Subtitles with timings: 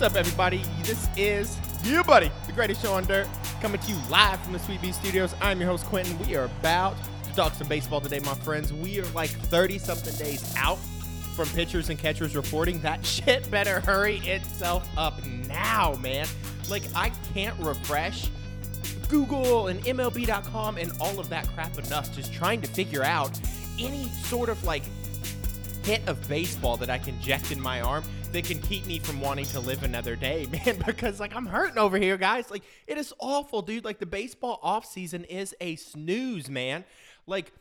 [0.00, 0.62] What's up, everybody?
[0.82, 3.28] This is you, buddy, the greatest show on dirt,
[3.60, 5.34] coming to you live from the Sweet Bee Studios.
[5.42, 6.18] I'm your host, Quentin.
[6.26, 8.72] We are about to talk some baseball today, my friends.
[8.72, 10.78] We are like 30 something days out
[11.36, 12.80] from pitchers and catchers reporting.
[12.80, 16.26] That shit better hurry itself up now, man.
[16.70, 18.30] Like, I can't refresh
[19.10, 23.38] Google and MLB.com and all of that crap enough just trying to figure out
[23.78, 24.84] any sort of like
[25.84, 29.20] hit of baseball that I can inject in my arm that can keep me from
[29.20, 32.50] wanting to live another day, man, because like I'm hurting over here, guys.
[32.50, 33.84] Like it is awful, dude.
[33.84, 36.84] Like the baseball offseason is a snooze, man.
[37.26, 37.52] Like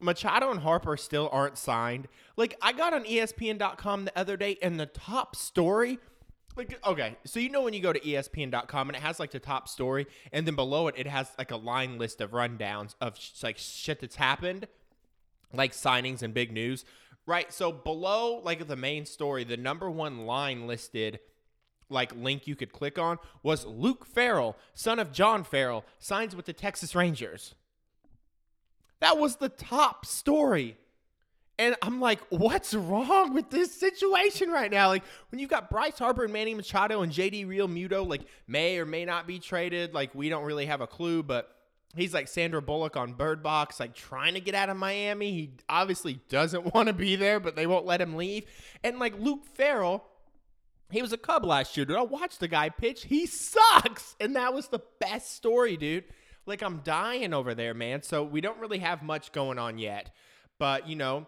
[0.00, 2.08] Machado and Harper still aren't signed.
[2.36, 5.98] Like I got on ESPN.com the other day and the top story
[6.56, 9.38] like okay, so you know when you go to ESPN.com and it has like the
[9.38, 13.18] top story, and then below it it has like a line list of rundowns of
[13.18, 14.66] sh- like shit that's happened,
[15.52, 16.84] like signings and big news,
[17.26, 17.52] right?
[17.52, 21.20] So below like the main story, the number one line listed,
[21.88, 26.46] like link you could click on was Luke Farrell, son of John Farrell, signs with
[26.46, 27.54] the Texas Rangers.
[29.00, 30.76] That was the top story.
[31.58, 34.88] And I'm like, what's wrong with this situation right now?
[34.88, 38.84] Like, when you've got Bryce Harper and Manny Machado and JT Realmuto, like, may or
[38.84, 39.94] may not be traded.
[39.94, 41.55] Like, we don't really have a clue, but
[41.96, 45.32] he's like Sandra Bullock on Bird Box, like, trying to get out of Miami.
[45.32, 48.44] He obviously doesn't want to be there, but they won't let him leave.
[48.84, 50.04] And, like, Luke Farrell,
[50.90, 51.96] he was a Cub last year, dude.
[51.96, 53.04] I watched the guy pitch.
[53.04, 54.14] He sucks.
[54.20, 56.04] And that was the best story, dude.
[56.46, 58.02] Like, I'm dying over there, man.
[58.02, 60.14] So, we don't really have much going on yet.
[60.58, 61.26] But, you know,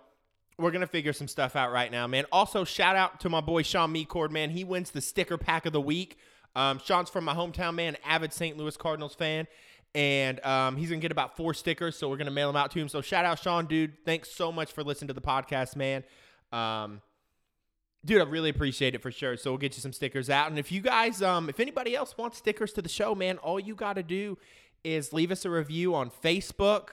[0.59, 2.25] we're gonna figure some stuff out right now, man.
[2.32, 4.50] Also, shout out to my boy Sean Mecord, man.
[4.50, 6.19] He wins the sticker pack of the week.
[6.56, 8.56] Um, Sean's from my hometown, man, avid St.
[8.56, 9.47] Louis Cardinals fan,
[9.94, 12.78] and um, he's gonna get about four stickers, so we're gonna mail them out to
[12.78, 12.88] him.
[12.88, 14.04] So shout out, Sean, dude.
[14.04, 16.04] Thanks so much for listening to the podcast, man.
[16.53, 17.00] Um,
[18.04, 19.37] dude, I really appreciate it for sure.
[19.37, 22.16] So we'll get you some stickers out, and if you guys, um, if anybody else
[22.16, 24.38] wants stickers to the show, man, all you gotta do
[24.84, 26.91] is leave us a review on Facebook.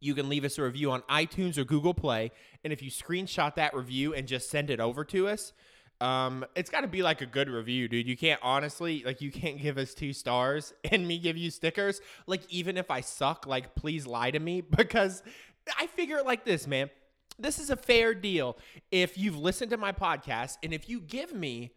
[0.00, 2.30] You can leave us a review on iTunes or Google Play.
[2.62, 5.54] And if you screenshot that review and just send it over to us,
[6.00, 8.06] um, it's got to be like a good review, dude.
[8.06, 12.00] You can't honestly, like, you can't give us two stars and me give you stickers.
[12.26, 15.22] Like, even if I suck, like, please lie to me because
[15.78, 16.90] I figure it like this, man.
[17.38, 18.58] This is a fair deal.
[18.90, 21.72] If you've listened to my podcast and if you give me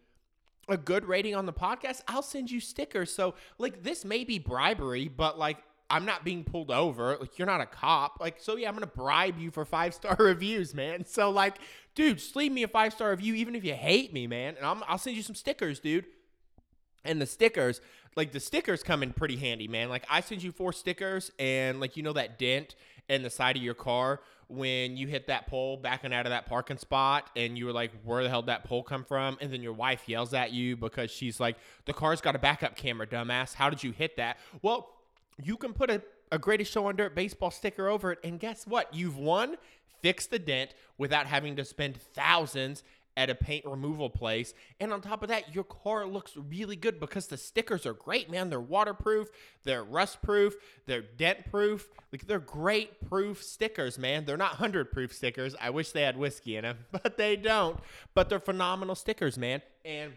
[0.68, 3.12] a good rating on the podcast, I'll send you stickers.
[3.12, 5.56] So, like, this may be bribery, but like,
[5.90, 7.16] I'm not being pulled over.
[7.18, 8.18] Like, you're not a cop.
[8.20, 11.04] Like, so yeah, I'm gonna bribe you for five star reviews, man.
[11.04, 11.58] So, like,
[11.98, 14.54] dude, just leave me a five star review, even if you hate me, man.
[14.56, 16.04] And I'm, I'll send you some stickers, dude.
[17.04, 17.80] And the stickers,
[18.16, 19.88] like, the stickers come in pretty handy, man.
[19.88, 22.76] Like, I send you four stickers, and like, you know, that dent
[23.08, 26.46] in the side of your car when you hit that pole backing out of that
[26.46, 29.36] parking spot and you were like, where the hell did that pole come from?
[29.40, 32.76] And then your wife yells at you because she's like, the car's got a backup
[32.76, 33.54] camera, dumbass.
[33.54, 34.38] How did you hit that?
[34.62, 34.88] Well,
[35.42, 38.20] you can put a, a greatest show on dirt baseball sticker over it.
[38.24, 38.92] And guess what?
[38.94, 39.56] You've won,
[40.02, 42.82] fix the dent without having to spend thousands
[43.18, 44.54] at a paint removal place.
[44.78, 48.30] And on top of that, your car looks really good because the stickers are great,
[48.30, 48.48] man.
[48.48, 49.28] They're waterproof,
[49.64, 50.54] they're rust proof,
[50.86, 51.88] they're dent proof.
[52.12, 54.24] Like they're great proof stickers, man.
[54.24, 55.56] They're not 100 proof stickers.
[55.60, 57.80] I wish they had whiskey in them, but they don't.
[58.14, 59.62] But they're phenomenal stickers, man.
[59.84, 60.12] And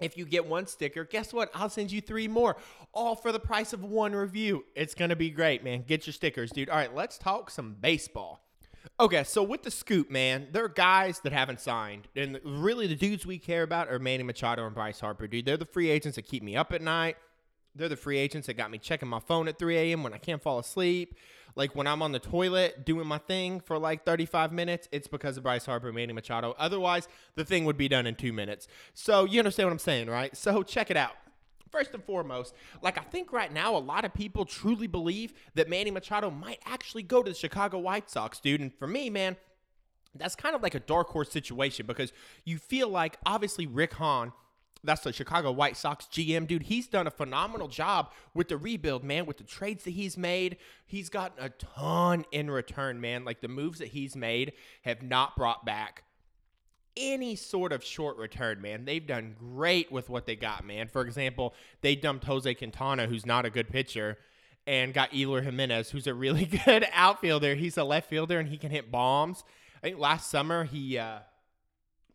[0.00, 1.50] if you get one sticker, guess what?
[1.54, 2.56] I'll send you three more,
[2.94, 4.64] all for the price of one review.
[4.74, 5.84] It's going to be great, man.
[5.86, 6.70] Get your stickers, dude.
[6.70, 8.40] All right, let's talk some baseball.
[8.98, 12.08] Okay, so with the scoop, man, there are guys that haven't signed.
[12.16, 15.46] And really, the dudes we care about are Manny Machado and Bryce Harper, dude.
[15.46, 17.16] They're the free agents that keep me up at night.
[17.74, 20.02] They're the free agents that got me checking my phone at 3 a.m.
[20.02, 21.16] when I can't fall asleep.
[21.56, 25.36] Like when I'm on the toilet doing my thing for like 35 minutes, it's because
[25.36, 26.54] of Bryce Harper and Manny Machado.
[26.58, 28.68] Otherwise, the thing would be done in two minutes.
[28.94, 30.36] So you understand what I'm saying, right?
[30.36, 31.14] So check it out.
[31.70, 35.68] First and foremost, like I think right now a lot of people truly believe that
[35.68, 38.60] Manny Machado might actually go to the Chicago White Sox, dude.
[38.60, 39.36] And for me, man,
[40.14, 42.12] that's kind of like a dark horse situation because
[42.44, 44.32] you feel like obviously Rick Hahn
[44.82, 46.62] that's the Chicago White Sox GM, dude.
[46.64, 50.56] He's done a phenomenal job with the rebuild, man, with the trades that he's made.
[50.86, 53.24] He's gotten a ton in return, man.
[53.24, 54.52] Like the moves that he's made
[54.82, 56.04] have not brought back
[57.00, 58.84] any sort of short return, man.
[58.84, 60.88] They've done great with what they got, man.
[60.88, 64.18] For example, they dumped Jose Quintana, who's not a good pitcher,
[64.66, 67.54] and got Eloy Jimenez, who's a really good outfielder.
[67.54, 69.44] He's a left fielder and he can hit bombs.
[69.78, 71.20] I think last summer he uh,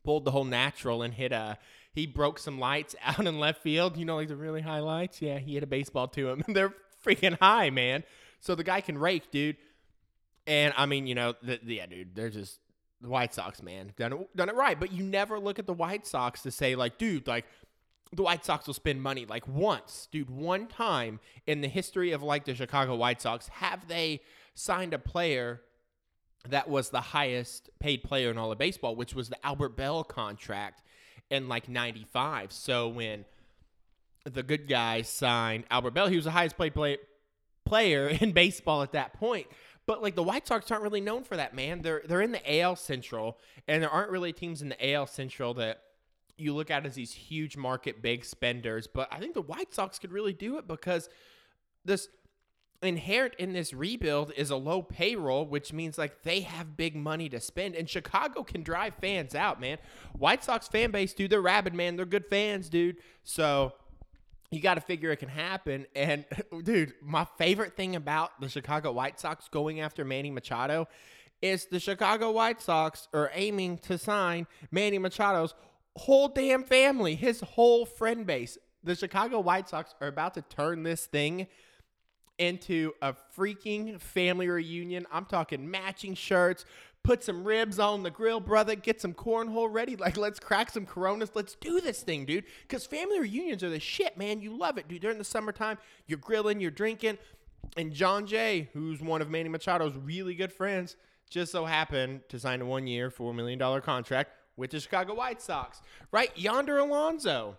[0.04, 1.58] pulled the whole natural and hit a
[1.96, 3.98] he broke some lights out in left field.
[3.98, 5.22] You know, like the really high lights.
[5.22, 6.44] Yeah, he hit a baseball to him.
[6.48, 6.74] They're
[7.04, 8.04] freaking high, man.
[8.40, 9.58] So the guy can rake, dude.
[10.46, 12.60] And I mean, you know, the, yeah, dude, they're just
[13.02, 14.80] the White Sox, man, done it, done it right.
[14.80, 17.46] But you never look at the White Sox to say, like, dude, like,
[18.14, 19.26] the White Sox will spend money.
[19.26, 23.88] Like, once, dude, one time in the history of, like, the Chicago White Sox, have
[23.88, 24.22] they
[24.54, 25.62] signed a player
[26.50, 30.04] that was the highest paid player in all of baseball, which was the Albert Belle
[30.04, 30.82] contract
[31.30, 32.52] in, like, 95.
[32.52, 33.26] So when
[34.24, 36.98] the good guy signed Albert Belle, he was the highest paid play,
[37.66, 39.48] player in baseball at that point.
[39.88, 41.82] But like the White Sox aren't really known for that, man.
[41.82, 43.38] They're they're in the AL Central,
[43.68, 45.82] and there aren't really teams in the AL Central that
[46.38, 48.88] you look at as these huge market big spenders.
[48.88, 51.10] But I think the White Sox could really do it because
[51.86, 52.10] this
[52.82, 57.30] inherent in this rebuild is a low payroll, which means like they have big money
[57.30, 57.76] to spend.
[57.76, 59.78] And Chicago can drive fans out, man.
[60.14, 61.96] White Sox fan base, dude, they're rabid, man.
[61.96, 62.98] They're good fans, dude.
[63.24, 63.74] So
[64.52, 65.86] you got to figure it can happen.
[65.96, 66.26] And
[66.64, 70.88] dude, my favorite thing about the Chicago White Sox going after Manny Machado
[71.42, 75.54] is the Chicago White Sox are aiming to sign Manny Machado's
[75.96, 78.58] whole damn family, his whole friend base.
[78.84, 81.48] The Chicago White Sox are about to turn this thing
[82.38, 85.06] into a freaking family reunion.
[85.12, 86.66] I'm talking matching shirts,
[87.06, 89.96] put some ribs on the grill, brother, get some cornhole ready.
[89.96, 91.30] Like, let's crack some coronas.
[91.36, 92.46] Let's do this thing, dude.
[92.64, 94.42] Because family reunions are the shit, man.
[94.42, 95.02] You love it, dude.
[95.02, 97.20] During the summertime, you're grilling, you're drinking.
[97.78, 100.96] And Jon Jay, who's one of Manny Machado's really good friends,
[101.30, 105.42] just so happened to sign a one year, $4 million contract with the Chicago White
[105.42, 105.82] Sox,
[106.12, 106.32] right?
[106.36, 107.58] Yonder Alonso.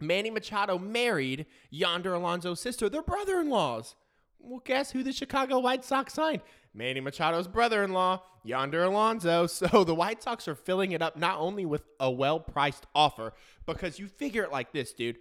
[0.00, 2.88] Manny Machado married Yonder Alonso's sister.
[2.88, 3.96] They're brother in laws.
[4.38, 6.42] Well, guess who the Chicago White Sox signed?
[6.74, 9.46] Manny Machado's brother in law, Yonder Alonso.
[9.52, 13.32] So the White Sox are filling it up not only with a well priced offer,
[13.66, 15.18] because you figure it like this, dude.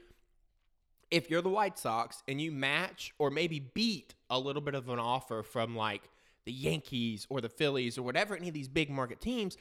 [1.10, 4.88] If you're the White Sox and you match or maybe beat a little bit of
[4.88, 6.04] an offer from like
[6.46, 9.58] the Yankees or the Phillies or whatever, any of these big market teams,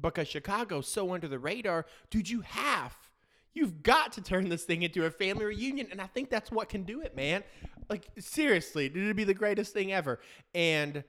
[0.00, 2.96] because Chicago's so under the radar, dude, you have
[3.52, 5.88] You've got to turn this thing into a family reunion.
[5.90, 7.42] And I think that's what can do it, man.
[7.88, 10.20] Like, seriously, it'd be the greatest thing ever.
[10.54, 11.02] And,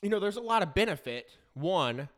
[0.00, 2.08] you know, there's a lot of benefit, one,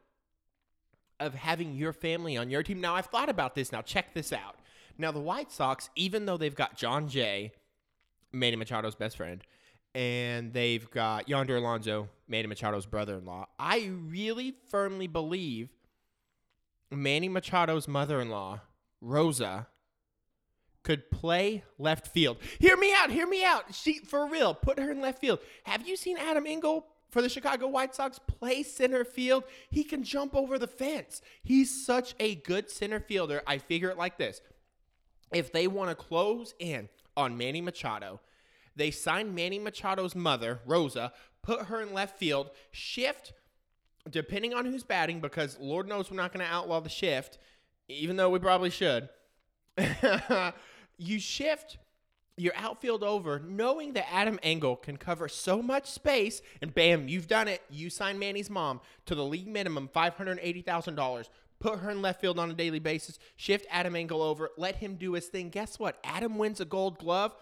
[1.18, 2.80] of having your family on your team.
[2.80, 3.72] Now, I've thought about this.
[3.72, 4.56] Now, check this out.
[4.98, 7.52] Now, the White Sox, even though they've got Jon Jay,
[8.32, 9.42] Manny Machado's best friend,
[9.94, 15.70] and they've got Yonder Alonso, Manny Machado's brother in law, I really firmly believe
[16.90, 18.60] Manny Machado's mother in law
[19.06, 19.68] Rosa
[20.82, 22.38] could play left field.
[22.58, 23.10] Hear me out.
[23.10, 23.74] Hear me out.
[23.74, 24.54] She for real.
[24.54, 25.38] Put her in left field.
[25.64, 29.44] Have you seen Adam Engel for the Chicago White Sox play center field?
[29.70, 31.22] He can jump over the fence.
[31.42, 33.42] He's such a good center fielder.
[33.46, 34.40] I figure it like this:
[35.32, 38.20] if they want to close in on Manny Machado,
[38.74, 41.12] they sign Manny Machado's mother, Rosa,
[41.42, 43.32] put her in left field, shift
[44.08, 47.38] depending on who's batting, because Lord knows we're not going to outlaw the shift
[47.88, 49.08] even though we probably should,
[50.98, 51.78] you shift
[52.36, 57.28] your outfield over knowing that Adam Engel can cover so much space, and bam, you've
[57.28, 57.62] done it.
[57.70, 61.28] You sign Manny's mom to the league minimum $580,000.
[61.58, 63.18] Put her in left field on a daily basis.
[63.36, 64.50] Shift Adam Engel over.
[64.58, 65.48] Let him do his thing.
[65.48, 65.98] Guess what?
[66.04, 67.34] Adam wins a gold glove.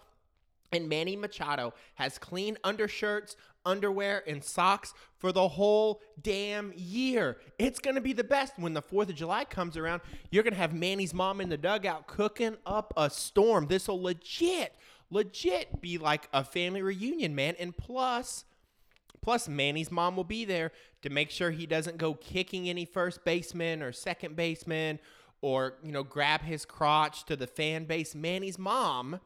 [0.73, 7.39] And Manny Machado has clean undershirts, underwear, and socks for the whole damn year.
[7.59, 8.55] It's going to be the best.
[8.59, 11.57] When the 4th of July comes around, you're going to have Manny's mom in the
[11.57, 13.69] dugout cooking up a storm.
[13.69, 14.75] This will legit,
[15.11, 17.55] legit be like a family reunion, man.
[17.59, 18.45] And plus,
[19.23, 23.25] plus Manny's mom will be there to make sure he doesn't go kicking any first
[23.25, 24.99] baseman or second baseman
[25.41, 28.15] or, you know, grab his crotch to the fan base.
[28.15, 29.21] Manny's mom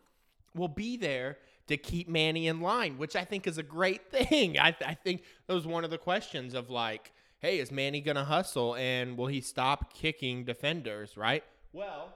[0.59, 1.39] will be there
[1.69, 4.59] to keep Manny in line, which I think is a great thing.
[4.59, 8.17] I, I think that was one of the questions of like, hey, is Manny going
[8.17, 11.45] to hustle and will he stop kicking defenders, right?
[11.73, 12.13] Well,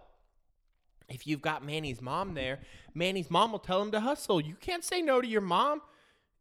[1.08, 2.60] if you've got Manny's mom there,
[2.94, 4.40] Manny's mom will tell him to hustle.
[4.40, 5.82] You can't say no to your mom.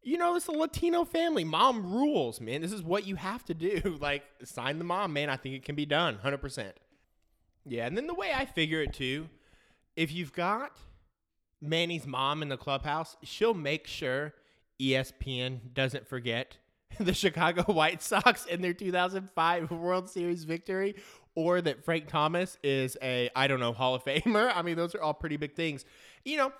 [0.04, 1.44] You know, it's a Latino family.
[1.44, 2.62] Mom rules, man.
[2.62, 3.98] This is what you have to do.
[4.02, 5.30] Like, sign the mom, man.
[5.30, 6.72] I think it can be done 100%.
[7.66, 9.30] Yeah, and then the way I figure it too,
[9.96, 10.76] if you've got
[11.62, 14.34] Manny's mom in the clubhouse, she'll make sure
[14.82, 16.58] ESPN doesn't forget
[17.00, 20.96] the Chicago White Sox in their 2005 World Series victory
[21.36, 24.52] or that Frank Thomas is a I don't know Hall of Famer.
[24.56, 25.86] I mean, those are all pretty big things.
[26.26, 26.52] You know,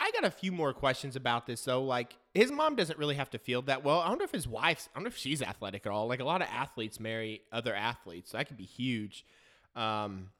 [0.00, 1.82] I got a few more questions about this though.
[1.82, 4.00] Like his mom doesn't really have to field that well.
[4.00, 6.08] I wonder if his wife's I wonder if she's athletic at all.
[6.08, 8.30] Like a lot of athletes marry other athletes.
[8.30, 9.24] So that could be huge.
[9.74, 10.30] Um,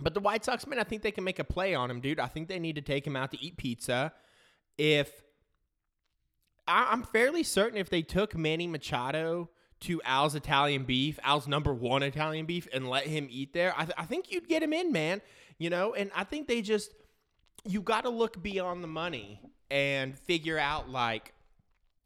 [0.00, 2.20] but the White Sox, man, I think they can make a play on him, dude.
[2.20, 4.12] I think they need to take him out to eat pizza.
[4.78, 5.22] If
[6.66, 11.74] I, am fairly certain if they took Manny Machado to Al's Italian beef, Al's number
[11.74, 14.72] one Italian beef, and let him eat there, I, th- I think you'd get him
[14.72, 15.20] in, man.
[15.58, 16.92] You know, and I think they just,
[17.64, 21.34] you got to look beyond the money and figure out like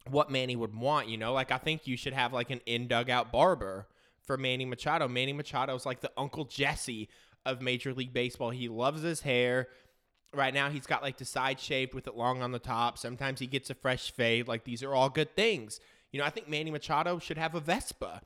[0.09, 1.33] what Manny would want, you know?
[1.33, 3.87] Like, I think you should have like an in dugout barber
[4.23, 5.07] for Manny Machado.
[5.07, 7.09] Manny Machado is like the Uncle Jesse
[7.47, 8.51] of Major League Baseball.
[8.51, 9.67] He loves his hair.
[10.33, 12.97] Right now, he's got like the side shaved with it long on the top.
[12.97, 14.47] Sometimes he gets a fresh fade.
[14.47, 15.79] Like, these are all good things.
[16.11, 18.21] You know, I think Manny Machado should have a Vespa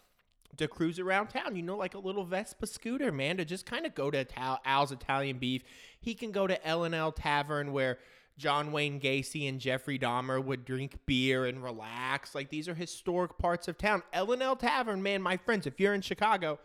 [0.57, 1.55] to cruise around town.
[1.55, 4.25] You know, like a little Vespa scooter, man, to just kind of go to
[4.65, 5.63] Al's Italian Beef.
[5.99, 7.99] He can go to L and L Tavern where
[8.37, 12.33] John Wayne Gacy and Jeffrey Dahmer would drink beer and relax.
[12.33, 14.01] Like these are historic parts of town.
[14.13, 16.59] L and L Tavern, man, my friends, if you're in Chicago,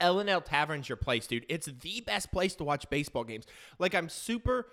[0.00, 1.46] L and L Tavern's your place, dude.
[1.48, 3.46] It's the best place to watch baseball games.
[3.78, 4.66] Like I'm super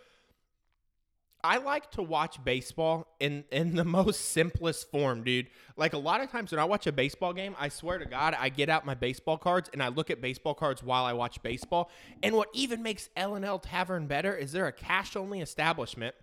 [1.46, 5.48] I like to watch baseball in in the most simplest form, dude.
[5.78, 8.36] Like a lot of times when I watch a baseball game, I swear to God,
[8.38, 11.42] I get out my baseball cards and I look at baseball cards while I watch
[11.44, 11.92] baseball.
[12.24, 16.16] And what even makes L and L Tavern better is they're a cash only establishment.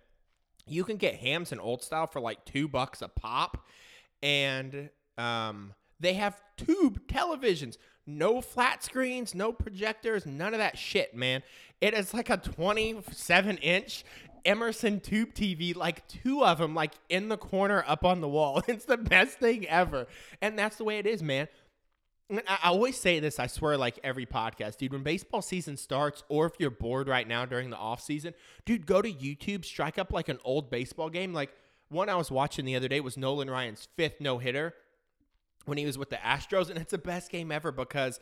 [0.67, 3.65] You can get Hamm's and old style for like two bucks a pop,
[4.21, 7.77] and um, they have tube televisions.
[8.05, 11.41] No flat screens, no projectors, none of that shit, man.
[11.79, 14.03] It is like a 27 inch
[14.45, 18.61] Emerson tube TV, like two of them, like in the corner up on the wall.
[18.67, 20.07] It's the best thing ever.
[20.41, 21.47] And that's the way it is, man.
[22.47, 24.91] I always say this, I swear, like every podcast, dude.
[24.91, 28.33] When baseball season starts, or if you're bored right now during the off season,
[28.65, 31.33] dude, go to YouTube, strike up like an old baseball game.
[31.33, 31.51] Like
[31.89, 34.73] one I was watching the other day was Nolan Ryan's fifth no hitter
[35.65, 38.19] when he was with the Astros, and it's the best game ever because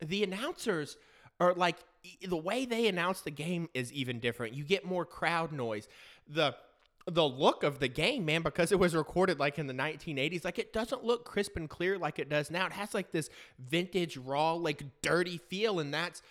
[0.00, 0.96] the announcers
[1.40, 1.76] are like
[2.22, 4.54] the way they announce the game is even different.
[4.54, 5.88] You get more crowd noise.
[6.28, 6.54] The
[7.06, 10.58] the look of the game, man, because it was recorded like in the 1980s, like
[10.58, 12.66] it doesn't look crisp and clear like it does now.
[12.66, 16.22] It has like this vintage, raw, like dirty feel, and that's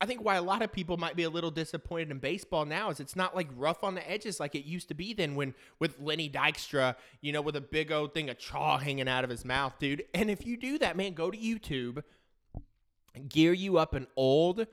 [0.00, 2.90] I think why a lot of people might be a little disappointed in baseball now
[2.90, 5.54] is it's not like rough on the edges like it used to be then when
[5.78, 9.30] with Lenny Dykstra, you know, with a big old thing of chaw hanging out of
[9.30, 10.04] his mouth, dude.
[10.12, 12.02] And if you do that, man, go to YouTube,
[13.28, 14.66] gear you up an old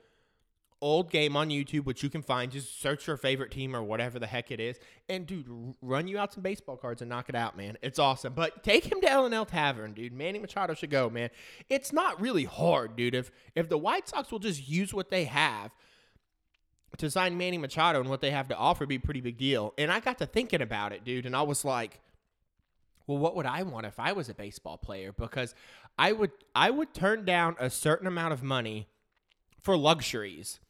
[0.82, 2.52] old game on YouTube, which you can find.
[2.52, 5.46] Just search your favorite team or whatever the heck it is, and dude,
[5.80, 7.78] run you out some baseball cards and knock it out, man.
[7.80, 8.34] It's awesome.
[8.34, 10.12] But take him to L and L Tavern, dude.
[10.12, 11.30] Manny Machado should go, man.
[11.70, 13.14] It's not really hard, dude.
[13.14, 15.70] If if the White Sox will just use what they have
[16.98, 19.72] to sign Manny Machado and what they have to offer, be pretty big deal.
[19.78, 22.00] And I got to thinking about it, dude, and I was like.
[23.08, 25.12] Well, what would I want if I was a baseball player?
[25.12, 25.56] Because
[25.98, 28.86] I would I would turn down a certain amount of money
[29.60, 30.60] for luxuries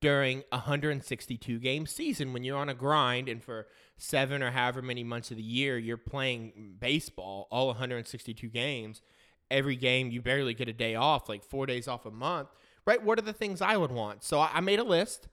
[0.00, 4.80] during a 162 game season when you're on a grind and for seven or however
[4.80, 9.02] many months of the year you're playing baseball all 162 games
[9.50, 12.48] every game you barely get a day off like four days off a month
[12.88, 13.02] right?
[13.02, 14.24] What are the things i would want?
[14.24, 15.28] So i made a list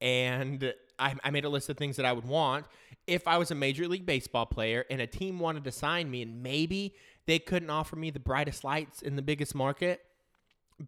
[0.00, 2.66] and I, made a list of things that i would want
[3.06, 6.22] if i was a major league baseball player and a team wanted to sign me
[6.22, 6.94] and maybe
[7.26, 10.02] they couldn't offer me the brightest lights in the biggest market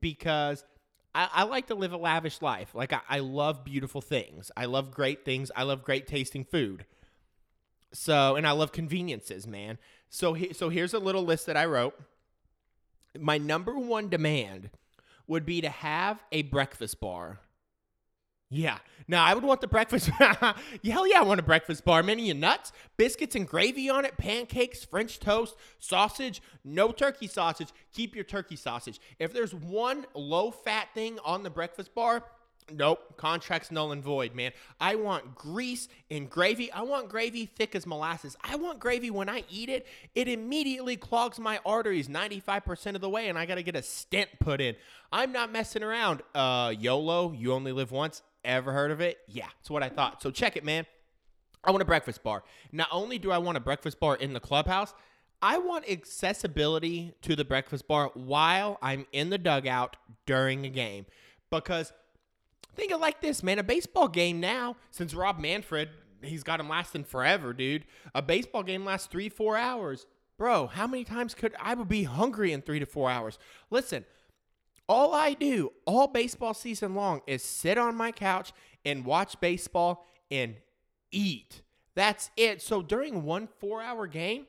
[0.00, 0.64] because
[1.14, 2.74] I, I, like to live a lavish life.
[2.74, 4.50] Like I, I love beautiful things.
[4.56, 5.50] I love great things.
[5.56, 6.84] I love great tasting food.
[7.92, 9.78] So, and I love conveniences, man.
[10.08, 11.98] So, he, so here's a little list that I wrote.
[13.18, 14.70] My number one demand
[15.26, 17.40] would be to have a breakfast bar.
[18.50, 18.78] Yeah.
[19.06, 20.06] Now I would want the breakfast.
[20.18, 22.02] Hell yeah, I want a breakfast bar.
[22.02, 26.42] Many you nuts, biscuits and gravy on it, pancakes, French toast, sausage.
[26.64, 27.68] No turkey sausage.
[27.92, 29.00] Keep your turkey sausage.
[29.20, 32.24] If there's one low fat thing on the breakfast bar,
[32.72, 33.16] nope.
[33.16, 34.50] Contract's null and void, man.
[34.80, 36.72] I want grease and gravy.
[36.72, 38.36] I want gravy thick as molasses.
[38.42, 43.10] I want gravy when I eat it, it immediately clogs my arteries 95% of the
[43.10, 44.74] way, and I got to get a stent put in.
[45.12, 46.22] I'm not messing around.
[46.34, 48.22] Uh, YOLO, you only live once.
[48.44, 49.18] Ever heard of it?
[49.28, 50.22] Yeah, that's what I thought.
[50.22, 50.86] So check it, man.
[51.62, 52.42] I want a breakfast bar.
[52.72, 54.94] Not only do I want a breakfast bar in the clubhouse,
[55.42, 61.06] I want accessibility to the breakfast bar while I'm in the dugout during a game.
[61.50, 61.92] Because
[62.74, 63.58] think of like this, man.
[63.58, 65.90] A baseball game now, since Rob Manfred,
[66.22, 67.84] he's got him lasting forever, dude.
[68.14, 70.06] A baseball game lasts three, four hours.
[70.38, 73.38] Bro, how many times could I would be hungry in three to four hours?
[73.70, 74.06] Listen,
[74.90, 78.52] all I do all baseball season long is sit on my couch
[78.84, 80.56] and watch baseball and
[81.12, 81.62] eat.
[81.94, 82.60] That's it.
[82.60, 84.46] So during one four hour game,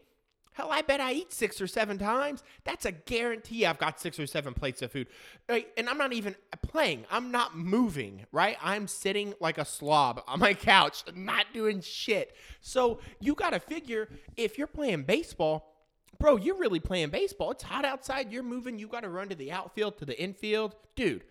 [0.54, 2.44] hell, I bet I eat six or seven times.
[2.64, 5.08] That's a guarantee I've got six or seven plates of food.
[5.48, 8.58] Uh, and I'm not even playing, I'm not moving, right?
[8.64, 12.36] I'm sitting like a slob on my couch, not doing shit.
[12.62, 15.71] So you got to figure if you're playing baseball,
[16.20, 17.52] bro, you're really playing baseball.
[17.52, 18.32] It's hot outside.
[18.32, 18.78] You're moving.
[18.78, 20.76] You got to run to the outfield, to the infield.
[20.96, 21.24] Dude,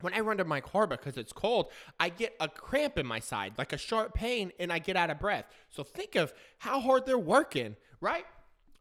[0.00, 3.20] when I run to my car because it's cold, I get a cramp in my
[3.20, 5.46] side, like a sharp pain, and I get out of breath.
[5.68, 8.24] So think of how hard they're working, right?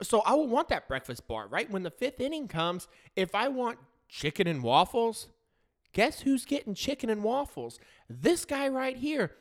[0.02, 1.70] So I will want that breakfast bar, right?
[1.70, 5.28] When the fifth inning comes, if I want chicken and waffles,
[5.92, 7.80] guess who's getting chicken and waffles?
[8.08, 9.32] This guy right here.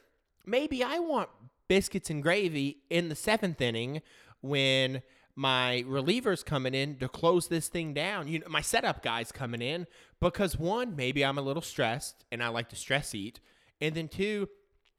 [0.46, 1.28] Maybe I want
[1.68, 4.00] biscuits and gravy in the seventh inning
[4.40, 5.02] when
[5.36, 8.26] my relievers coming in to close this thing down.
[8.26, 9.86] You know, my setup guys coming in
[10.18, 13.40] because one, maybe I'm a little stressed and I like to stress eat,
[13.80, 14.48] and then two,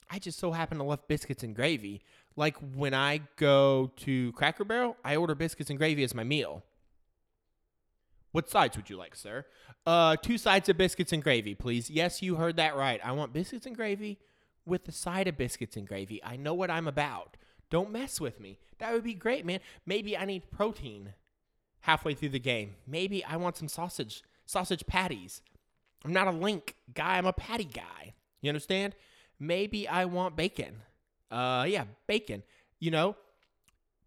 [0.10, 2.04] I just so happen to love biscuits and gravy.
[2.36, 6.64] Like when I go to Cracker Barrel, I order biscuits and gravy as my meal.
[8.32, 9.46] What sides would you like, sir?
[9.88, 11.90] Uh, two sides of biscuits and gravy, please.
[11.90, 13.02] Yes, you heard that right.
[13.04, 14.20] I want biscuits and gravy
[14.68, 16.24] with the side of biscuits and gravy.
[16.24, 17.38] I know what I'm about.
[17.70, 18.60] Don't mess with me.
[18.80, 19.60] That would be great, man.
[19.86, 21.14] Maybe I need protein
[21.82, 22.76] halfway through the game.
[22.86, 25.42] Maybe I want some sausage, sausage patties.
[26.06, 28.14] I'm not a link guy, I'm a patty guy.
[28.42, 28.96] You understand?
[29.40, 30.82] Maybe I want bacon.
[31.30, 32.44] Uh yeah, bacon.
[32.80, 33.16] You know?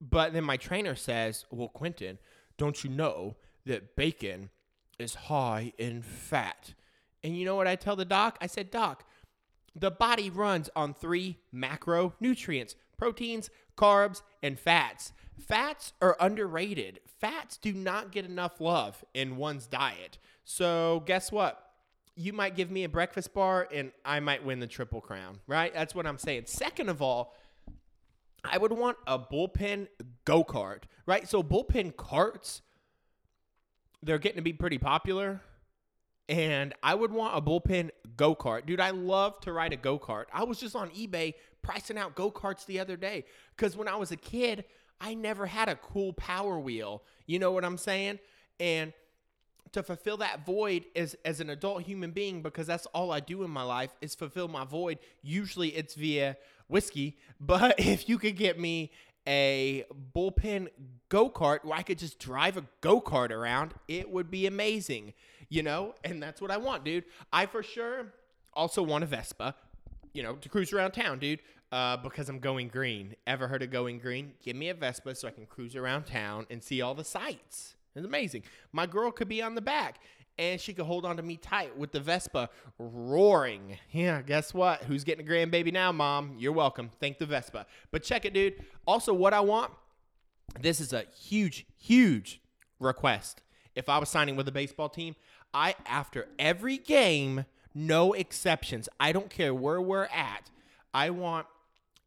[0.00, 2.18] But then my trainer says, "Well, Quentin,
[2.56, 3.36] don't you know
[3.66, 4.48] that bacon
[4.98, 6.72] is high in fat?"
[7.22, 8.38] And you know what I tell the doc?
[8.40, 9.04] I said, "Doc,
[9.74, 15.14] the body runs on three macronutrients proteins, carbs, and fats.
[15.48, 17.00] Fats are underrated.
[17.18, 20.18] Fats do not get enough love in one's diet.
[20.44, 21.70] So, guess what?
[22.14, 25.72] You might give me a breakfast bar and I might win the Triple Crown, right?
[25.72, 26.42] That's what I'm saying.
[26.44, 27.34] Second of all,
[28.44, 29.88] I would want a bullpen
[30.26, 31.26] go kart, right?
[31.26, 32.60] So, bullpen carts,
[34.02, 35.40] they're getting to be pretty popular
[36.30, 38.64] and I would want a bullpen go kart.
[38.64, 40.26] Dude, I love to ride a go kart.
[40.32, 43.24] I was just on eBay pricing out go karts the other day
[43.56, 44.64] because when I was a kid,
[45.00, 47.02] I never had a cool power wheel.
[47.26, 48.20] You know what I'm saying?
[48.60, 48.92] And
[49.72, 53.42] to fulfill that void as, as an adult human being, because that's all I do
[53.42, 54.98] in my life is fulfill my void.
[55.22, 56.36] Usually it's via
[56.68, 58.92] whiskey, but if you could get me
[59.26, 60.68] a bullpen
[61.08, 65.12] go kart where I could just drive a go kart around, it would be amazing
[65.50, 65.94] you know?
[66.04, 67.04] And that's what I want, dude.
[67.32, 68.14] I for sure
[68.54, 69.54] also want a Vespa,
[70.14, 71.40] you know, to cruise around town, dude.
[71.70, 73.14] Uh, because I'm going green.
[73.28, 74.32] Ever heard of going green?
[74.42, 77.76] Give me a Vespa so I can cruise around town and see all the sights.
[77.94, 78.42] It's amazing.
[78.72, 80.00] My girl could be on the back
[80.36, 83.78] and she could hold on to me tight with the Vespa roaring.
[83.92, 84.82] Yeah, guess what?
[84.82, 86.34] Who's getting a grandbaby now, mom?
[86.38, 86.90] You're welcome.
[86.98, 87.66] Thank the Vespa.
[87.92, 88.54] But check it, dude.
[88.84, 89.70] Also, what I want
[90.58, 92.40] this is a huge, huge
[92.78, 93.42] request.
[93.76, 95.14] If I was signing with a baseball team,
[95.52, 98.88] I after every game, no exceptions.
[98.98, 100.50] I don't care where we're at.
[100.92, 101.46] I want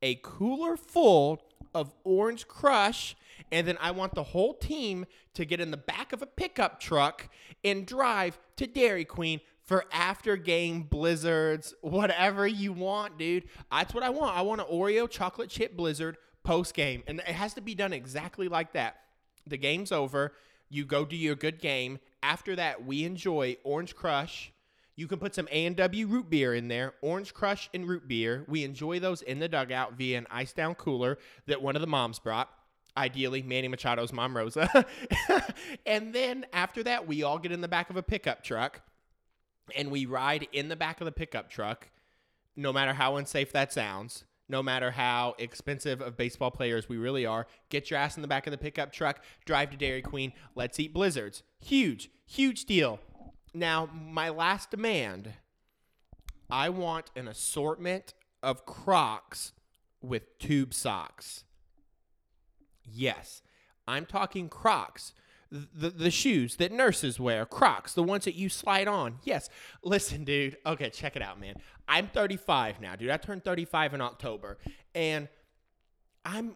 [0.01, 1.41] a cooler full
[1.73, 3.15] of Orange Crush,
[3.51, 6.79] and then I want the whole team to get in the back of a pickup
[6.79, 7.29] truck
[7.63, 13.45] and drive to Dairy Queen for after game blizzards, whatever you want, dude.
[13.71, 14.38] That's what I want.
[14.38, 17.93] I want an Oreo chocolate chip blizzard post game, and it has to be done
[17.93, 18.97] exactly like that.
[19.47, 20.34] The game's over.
[20.73, 24.51] You go do your good game, after that, we enjoy Orange Crush.
[24.95, 28.43] You can put some A&W root beer in there, Orange Crush and root beer.
[28.47, 31.88] We enjoy those in the dugout via an ice down cooler that one of the
[31.88, 32.49] moms brought.
[32.97, 34.83] Ideally, Manny Machado's mom, Rosa.
[35.86, 38.81] and then after that, we all get in the back of a pickup truck
[39.75, 41.91] and we ride in the back of the pickup truck,
[42.55, 47.25] no matter how unsafe that sounds no matter how expensive of baseball players we really
[47.25, 47.47] are.
[47.69, 50.79] Get your ass in the back of the pickup truck, drive to Dairy Queen, let's
[50.79, 51.43] eat blizzards.
[51.60, 52.99] Huge, huge deal.
[53.53, 55.34] Now, my last demand
[56.49, 59.53] I want an assortment of Crocs
[60.01, 61.45] with tube socks.
[62.84, 63.41] Yes,
[63.88, 65.13] I'm talking Crocs
[65.53, 69.19] the, the shoes that nurses wear, Crocs, the ones that you slide on.
[69.23, 69.49] Yes.
[69.84, 70.58] Listen, dude.
[70.65, 71.56] Okay, check it out, man.
[71.88, 73.10] I'm 35 now, dude.
[73.10, 74.58] I turned 35 in October,
[74.96, 75.28] and
[76.26, 76.56] I'm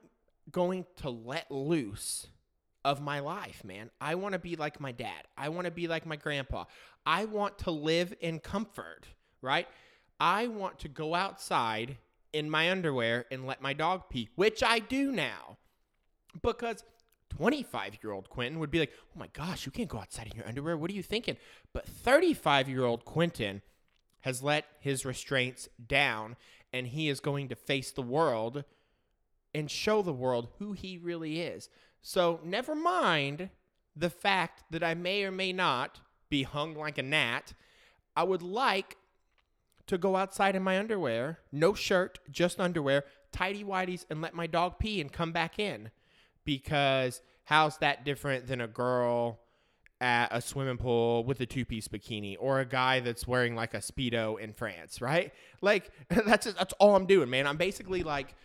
[0.52, 2.28] going to let loose
[2.86, 3.90] of my life, man.
[4.00, 5.28] I want to be like my dad.
[5.38, 6.66] I want to be like my grandpa.
[7.06, 9.08] I want to live in comfort,
[9.42, 9.68] right?
[10.20, 11.98] I want to go outside
[12.34, 15.58] in my underwear and let my dog pee, which I do now.
[16.42, 16.84] Because
[17.30, 20.38] 25 year old Quentin would be like, oh my gosh, you can't go outside in
[20.38, 20.78] your underwear.
[20.78, 21.38] What are you thinking?
[21.74, 23.62] But 35 year old Quentin
[24.28, 26.36] has let his restraints down
[26.74, 28.66] and he is going to face the world
[29.56, 31.70] and show the world who he really is.
[32.02, 33.50] So, never mind
[33.96, 37.54] the fact that I may or may not be hung like a gnat.
[38.18, 38.98] I would like
[39.86, 44.46] to go outside in my underwear, no shirt, just underwear, tidy whities, and let my
[44.46, 45.90] dog pee and come back in
[46.44, 49.40] because how's that different than a girl
[50.00, 53.80] at a swimming pool with a two-piece bikini or a guy that's wearing like a
[53.80, 55.34] speedo in France, right?
[55.62, 57.48] Like that's that's all I'm doing, man.
[57.48, 58.36] I'm basically like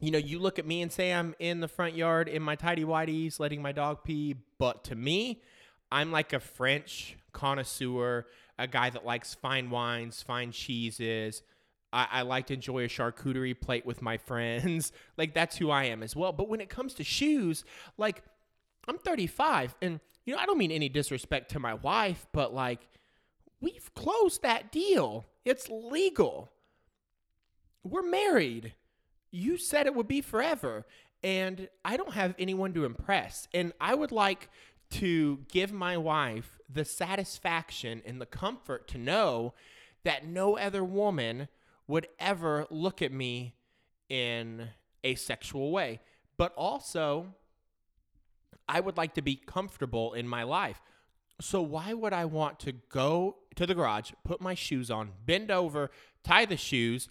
[0.00, 2.56] you know, you look at me and say I'm in the front yard in my
[2.56, 5.42] tidy whities letting my dog pee, but to me,
[5.92, 8.26] I'm like a French connoisseur,
[8.58, 11.42] a guy that likes fine wines, fine cheeses.
[11.92, 14.92] I, I like to enjoy a charcuterie plate with my friends.
[15.16, 16.32] like that's who I am as well.
[16.32, 17.64] But when it comes to shoes,
[17.98, 18.22] like
[18.88, 20.00] I'm 35 and
[20.30, 22.86] you know, I don't mean any disrespect to my wife, but like
[23.60, 25.26] we've closed that deal.
[25.44, 26.52] It's legal.
[27.82, 28.74] We're married
[29.32, 30.86] you said it would be forever
[31.24, 33.48] and I don't have anyone to impress.
[33.52, 34.50] And I would like
[34.92, 39.54] to give my wife the satisfaction and the comfort to know
[40.04, 41.48] that no other woman
[41.88, 43.56] would ever look at me
[44.08, 44.68] in
[45.02, 45.98] a sexual way.
[46.36, 47.34] But also,
[48.70, 50.80] I would like to be comfortable in my life.
[51.40, 55.50] So, why would I want to go to the garage, put my shoes on, bend
[55.50, 55.90] over,
[56.22, 57.08] tie the shoes,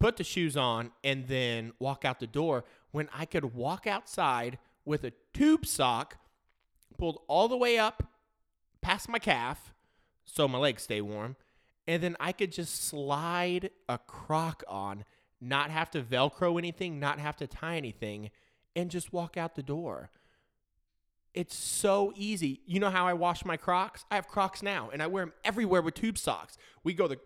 [0.00, 4.58] put the shoes on, and then walk out the door when I could walk outside
[4.84, 6.16] with a tube sock
[6.98, 8.04] pulled all the way up
[8.80, 9.72] past my calf
[10.24, 11.36] so my legs stay warm.
[11.86, 15.04] And then I could just slide a croc on,
[15.40, 18.30] not have to Velcro anything, not have to tie anything,
[18.76, 20.10] and just walk out the door.
[21.34, 22.60] It's so easy.
[22.66, 24.04] You know how I wash my Crocs?
[24.10, 26.58] I have Crocs now, and I wear them everywhere with tube socks.
[26.84, 27.20] We go to the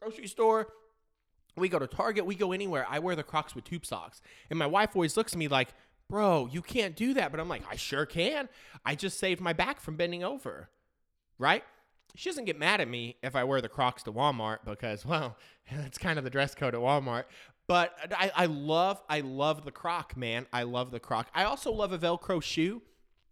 [0.00, 0.68] grocery store,
[1.56, 2.86] we go to Target, we go anywhere.
[2.88, 4.22] I wear the Crocs with tube socks.
[4.48, 5.68] And my wife always looks at me like,
[6.08, 7.30] bro, you can't do that.
[7.30, 8.48] But I'm like, I sure can.
[8.84, 10.70] I just saved my back from bending over.
[11.38, 11.64] Right?
[12.16, 15.36] She doesn't get mad at me if I wear the Crocs to Walmart because, well,
[15.72, 17.24] that's kind of the dress code at Walmart.
[17.66, 20.46] But I, I love, I love the Croc, man.
[20.52, 21.28] I love the Croc.
[21.34, 22.82] I also love a Velcro shoe,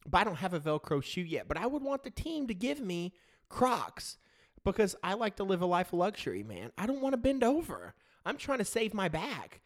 [0.07, 1.49] but I don't have a Velcro shoe yet.
[1.49, 3.15] But I would want the team to give me
[3.49, 4.17] Crocs
[4.65, 6.73] because I like to live a life of luxury, man.
[6.77, 7.95] I don't want to bend over.
[8.25, 9.61] I'm trying to save my back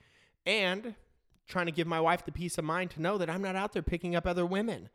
[0.46, 0.94] and
[1.48, 3.72] trying to give my wife the peace of mind to know that I'm not out
[3.72, 4.88] there picking up other women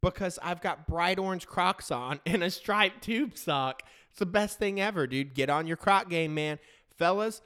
[0.00, 3.82] because I've got bright orange Crocs on and a striped tube sock.
[4.10, 5.34] It's the best thing ever, dude.
[5.34, 6.58] Get on your Croc game, man.
[6.96, 7.40] Fellas,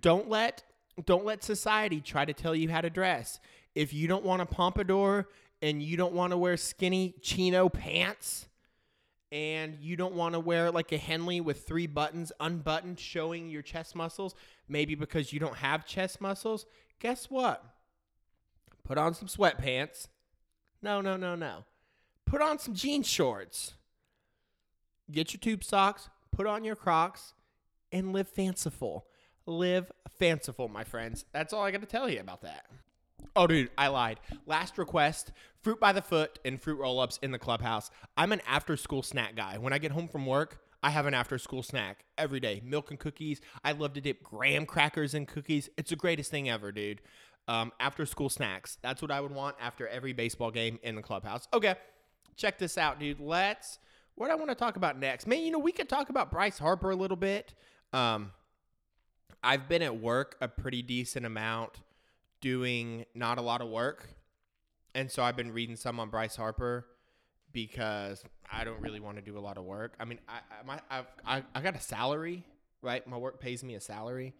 [0.00, 0.62] don't let
[1.04, 3.40] don't let society try to tell you how to dress.
[3.74, 5.28] If you don't want a pompadour
[5.62, 8.48] and you don't want to wear skinny chino pants,
[9.30, 13.62] and you don't want to wear like a Henley with three buttons unbuttoned showing your
[13.62, 14.34] chest muscles,
[14.68, 16.66] maybe because you don't have chest muscles,
[16.98, 17.64] guess what?
[18.84, 20.08] Put on some sweatpants.
[20.82, 21.64] No, no, no, no.
[22.26, 23.74] Put on some jean shorts.
[25.10, 27.34] Get your tube socks, put on your Crocs,
[27.92, 29.06] and live fanciful.
[29.46, 31.24] Live fanciful, my friends.
[31.32, 32.66] That's all I got to tell you about that.
[33.34, 34.20] Oh, dude, I lied.
[34.46, 37.90] Last request fruit by the foot and fruit roll ups in the clubhouse.
[38.16, 39.58] I'm an after school snack guy.
[39.58, 42.90] When I get home from work, I have an after school snack every day milk
[42.90, 43.40] and cookies.
[43.64, 45.70] I love to dip graham crackers in cookies.
[45.78, 47.00] It's the greatest thing ever, dude.
[47.48, 48.78] Um, after school snacks.
[48.82, 51.48] That's what I would want after every baseball game in the clubhouse.
[51.54, 51.74] Okay,
[52.36, 53.20] check this out, dude.
[53.20, 53.78] Let's.
[54.14, 55.40] What I want to talk about next, man.
[55.40, 57.54] You know, we could talk about Bryce Harper a little bit.
[57.94, 58.32] Um,
[59.42, 61.80] I've been at work a pretty decent amount
[62.42, 64.10] doing not a lot of work.
[64.94, 66.84] And so I've been reading some on Bryce Harper
[67.52, 69.94] because I don't really want to do a lot of work.
[69.98, 72.44] I mean, I I, my, I've, I, I got a salary,
[72.82, 73.06] right?
[73.06, 74.34] My work pays me a salary.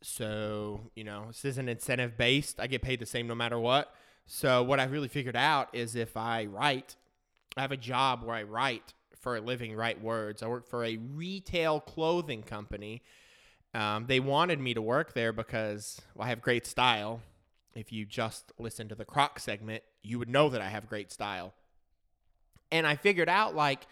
[0.00, 2.58] So, you know, this isn't incentive based.
[2.58, 3.94] I get paid the same no matter what.
[4.26, 6.96] So, what I've really figured out is if I write,
[7.56, 10.42] I have a job where I write for a living, write words.
[10.42, 13.02] I work for a retail clothing company.
[13.74, 17.20] Um, they wanted me to work there because well, I have great style
[17.74, 21.12] if you just listen to the Croc segment, you would know that I have great
[21.12, 21.54] style.
[22.70, 23.86] And I figured out like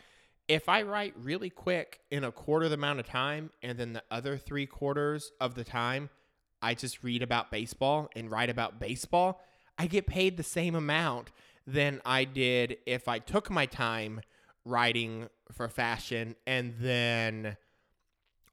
[0.48, 3.92] if I write really quick in a quarter of the amount of time, and then
[3.92, 6.10] the other three quarters of the time,
[6.60, 9.40] I just read about baseball and write about baseball,
[9.78, 11.30] I get paid the same amount
[11.66, 14.22] than I did if I took my time
[14.64, 17.56] writing for fashion and then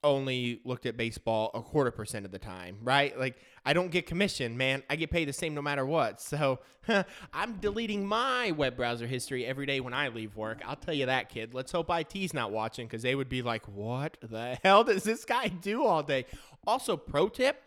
[0.04, 3.18] only looked at baseball a quarter percent of the time, right?
[3.18, 4.84] Like I don't get commission, man.
[4.90, 6.22] I get paid the same no matter what.
[6.38, 6.60] So
[7.34, 10.62] I'm deleting my web browser history every day when I leave work.
[10.66, 11.54] I'll tell you that, kid.
[11.54, 15.26] Let's hope IT's not watching because they would be like, what the hell does this
[15.26, 16.26] guy do all day?
[16.66, 17.62] Also, pro tip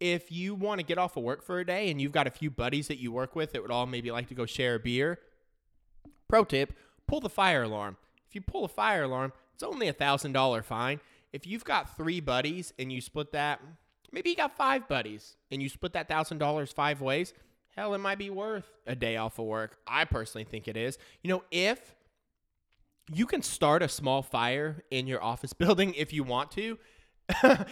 [0.00, 2.30] if you want to get off of work for a day and you've got a
[2.30, 4.78] few buddies that you work with that would all maybe like to go share a
[4.78, 5.18] beer,
[6.28, 6.74] pro tip
[7.06, 7.96] pull the fire alarm.
[8.28, 11.00] If you pull a fire alarm, it's only a $1,000 fine
[11.34, 13.60] if you've got three buddies and you split that,
[14.12, 17.34] maybe you got five buddies and you split that thousand dollars five ways.
[17.76, 19.76] hell, it might be worth a day off of work.
[19.84, 20.96] I personally think it is.
[21.24, 21.96] You know, if
[23.12, 26.78] you can start a small fire in your office building if you want to,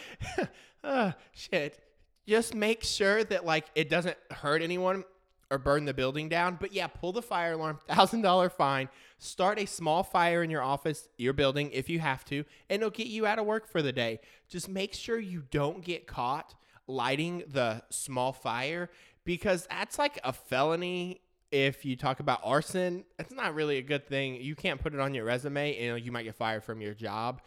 [0.85, 1.79] uh, shit.
[2.27, 5.05] Just make sure that like it doesn't hurt anyone
[5.53, 6.57] or burn the building down.
[6.61, 8.89] But yeah, pull the fire alarm, thousand dollar fine.
[9.23, 12.91] Start a small fire in your office, your building, if you have to, and it'll
[12.91, 14.19] get you out of work for the day.
[14.49, 16.57] Just make sure you don't get caught
[16.89, 18.91] lighting the small fire
[19.25, 21.21] because that's like a felony.
[21.53, 24.43] If you talk about arson, it's not really a good thing.
[24.43, 27.43] You can't put it on your resume, and you might get fired from your job.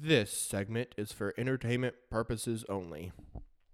[0.00, 3.12] This segment is for entertainment purposes only.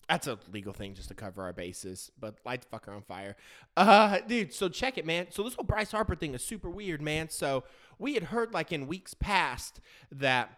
[0.08, 3.36] That's a legal thing just to cover our bases, but light the fucker on fire.
[3.76, 5.26] Uh, dude, so check it, man.
[5.30, 7.30] So this whole Bryce Harper thing is super weird, man.
[7.30, 7.64] So
[7.98, 10.50] we had heard like in weeks past that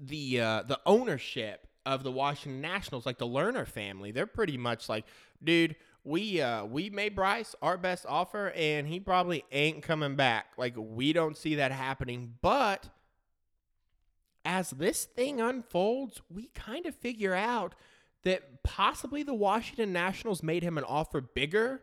[0.00, 4.88] the uh, the ownership of the Washington Nationals, like the Lerner family, they're pretty much
[4.88, 5.04] like,
[5.42, 10.46] dude, we uh we made Bryce our best offer and he probably ain't coming back.
[10.56, 12.88] Like we don't see that happening, but
[14.44, 17.74] as this thing unfolds, we kind of figure out
[18.24, 21.82] that possibly the Washington Nationals made him an offer bigger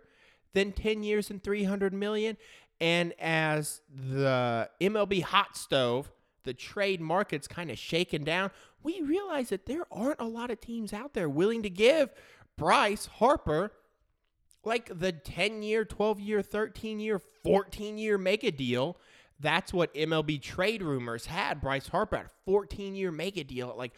[0.53, 2.37] than 10 years and 300 million
[2.79, 6.11] and as the MLB hot stove,
[6.43, 8.51] the trade market's kind of shaken down,
[8.83, 12.13] we realize that there aren't a lot of teams out there willing to give
[12.55, 13.71] Bryce Harper
[14.63, 18.97] like the 10 year, 12 year, 13 year, 14 year mega deal.
[19.39, 23.93] That's what MLB trade rumors had Bryce Harper at 14 year mega deal at like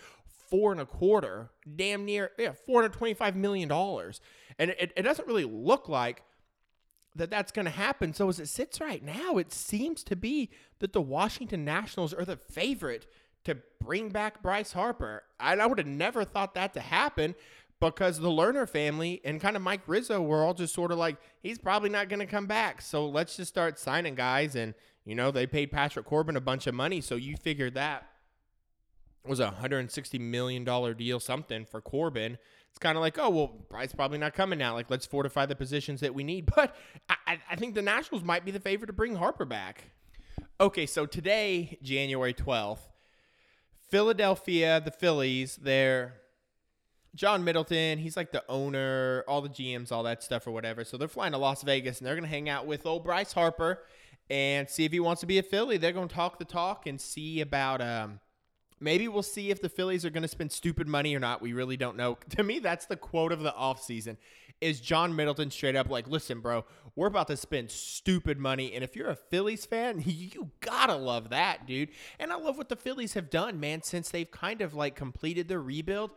[0.49, 3.71] four and a quarter, damn near yeah, $425 million.
[3.71, 6.23] And it, it doesn't really look like
[7.15, 8.13] that that's going to happen.
[8.13, 12.25] So as it sits right now, it seems to be that the Washington Nationals are
[12.25, 13.07] the favorite
[13.45, 15.23] to bring back Bryce Harper.
[15.39, 17.35] I, I would have never thought that to happen
[17.79, 21.17] because the Lerner family and kind of Mike Rizzo were all just sort of like,
[21.41, 22.81] he's probably not going to come back.
[22.81, 24.55] So let's just start signing guys.
[24.55, 24.73] And,
[25.05, 26.99] you know, they paid Patrick Corbin a bunch of money.
[26.99, 28.08] So you figured that
[29.25, 30.63] was a $160 million
[30.95, 32.37] deal, something for Corbin.
[32.69, 34.73] It's kind of like, oh, well, Bryce probably not coming now.
[34.73, 36.49] Like, let's fortify the positions that we need.
[36.55, 36.75] But
[37.09, 39.91] I, I think the Nationals might be the favorite to bring Harper back.
[40.59, 42.79] Okay, so today, January 12th,
[43.89, 46.15] Philadelphia, the Phillies, they're
[47.15, 50.83] John Middleton, he's like the owner, all the GMs, all that stuff or whatever.
[50.83, 53.33] So they're flying to Las Vegas and they're going to hang out with old Bryce
[53.33, 53.83] Harper
[54.29, 55.77] and see if he wants to be a Philly.
[55.77, 58.19] They're going to talk the talk and see about um,
[58.79, 61.41] maybe we'll see if the Phillies are going to spend stupid money or not.
[61.41, 62.17] We really don't know.
[62.37, 64.17] To me, that's the quote of the offseason
[64.61, 66.65] is John Middleton straight up like, listen, bro,
[66.95, 68.73] we're about to spend stupid money.
[68.73, 71.89] And if you're a Phillies fan, you gotta love that, dude.
[72.19, 75.47] And I love what the Phillies have done, man, since they've kind of like completed
[75.47, 76.11] their rebuild.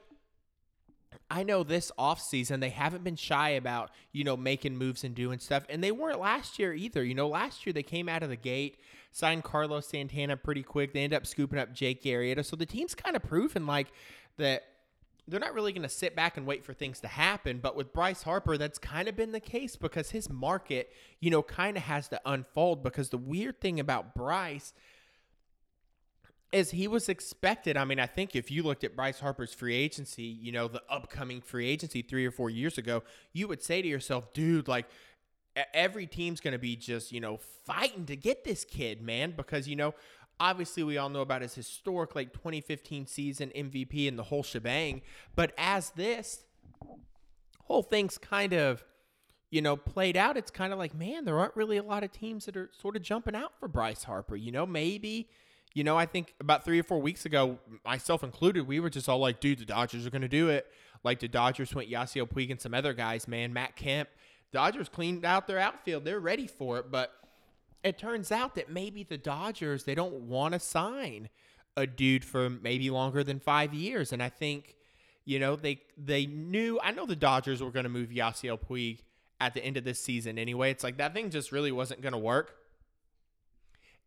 [1.33, 5.39] I know this offseason they haven't been shy about, you know, making moves and doing
[5.39, 5.65] stuff.
[5.71, 7.03] And they weren't last year either.
[7.03, 8.79] You know, last year they came out of the gate,
[9.13, 10.93] signed Carlos Santana pretty quick.
[10.93, 12.45] They end up scooping up Jake Arrieta.
[12.45, 13.89] So the team's kind of proven like
[14.37, 14.65] that
[15.27, 17.61] they're not really going to sit back and wait for things to happen.
[17.63, 21.43] But with Bryce Harper, that's kind of been the case because his market, you know,
[21.43, 22.83] kind of has to unfold.
[22.83, 24.75] Because the weird thing about Bryce
[26.53, 27.77] is he was expected.
[27.77, 30.83] I mean, I think if you looked at Bryce Harper's free agency, you know, the
[30.89, 34.87] upcoming free agency three or four years ago, you would say to yourself, dude, like,
[35.75, 39.67] every team's going to be just, you know, fighting to get this kid, man, because,
[39.69, 39.95] you know,
[40.43, 45.03] Obviously, we all know about his historic like 2015 season MVP and the whole shebang.
[45.37, 46.45] But as this
[47.67, 48.83] whole thing's kind of,
[49.51, 52.11] you know, played out, it's kind of like, man, there aren't really a lot of
[52.11, 54.35] teams that are sort of jumping out for Bryce Harper.
[54.35, 55.29] You know, maybe,
[55.75, 59.09] you know, I think about three or four weeks ago, myself included, we were just
[59.09, 60.67] all like, dude, the Dodgers are going to do it.
[61.05, 63.53] Like the Dodgers went Yasiel Puig and some other guys, man.
[63.53, 64.09] Matt Kemp.
[64.53, 66.05] Dodgers cleaned out their outfield.
[66.05, 66.91] They're ready for it.
[66.91, 67.13] But
[67.83, 71.29] it turns out that maybe the Dodgers they don't want to sign
[71.77, 74.77] a dude for maybe longer than five years, and I think
[75.25, 76.79] you know they they knew.
[76.83, 79.01] I know the Dodgers were going to move Yasiel Puig
[79.41, 80.71] at the end of this season anyway.
[80.71, 82.57] It's like that thing just really wasn't going to work.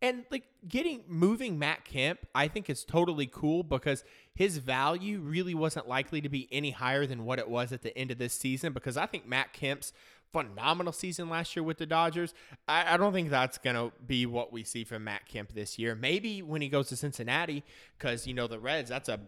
[0.02, 4.04] And like getting moving Matt Kemp, I think is totally cool because
[4.34, 7.96] his value really wasn't likely to be any higher than what it was at the
[7.96, 8.74] end of this season.
[8.74, 9.92] Because I think Matt Kemp's
[10.32, 12.34] phenomenal season last year with the Dodgers.
[12.68, 15.78] I, I don't think that's going to be what we see from Matt Kemp this
[15.78, 15.94] year.
[15.94, 17.64] Maybe when he goes to Cincinnati,
[17.96, 19.20] because, you know, the Reds, that's a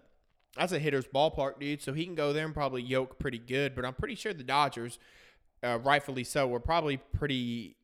[0.57, 1.81] that's a hitter's ballpark, dude.
[1.81, 3.74] So he can go there and probably yoke pretty good.
[3.74, 4.98] But I'm pretty sure the Dodgers,
[5.62, 7.76] uh, rightfully so, were probably pretty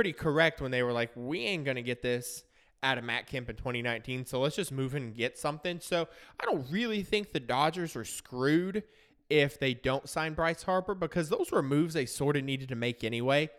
[0.00, 2.44] pretty correct when they were like, we ain't gonna get this
[2.82, 4.24] out of Matt Kemp in 2019.
[4.24, 5.78] So let's just move in and get something.
[5.78, 6.08] So
[6.40, 8.82] I don't really think the Dodgers are screwed
[9.28, 12.76] if they don't sign Bryce Harper because those were moves they sort of needed to
[12.76, 13.50] make anyway.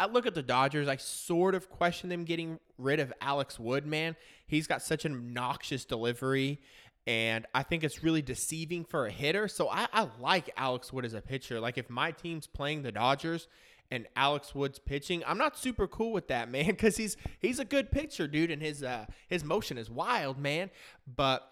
[0.00, 3.86] I look at the Dodgers, I sort of question them getting rid of Alex Wood,
[3.86, 4.16] man.
[4.48, 6.60] He's got such an obnoxious delivery,
[7.06, 9.46] and I think it's really deceiving for a hitter.
[9.46, 11.60] So I, I like Alex Wood as a pitcher.
[11.60, 13.46] Like if my team's playing the Dodgers
[13.92, 17.64] and Alex Wood's pitching, I'm not super cool with that, man, because he's he's a
[17.64, 20.70] good pitcher, dude, and his uh his motion is wild, man.
[21.06, 21.46] But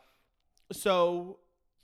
[0.73, 1.39] so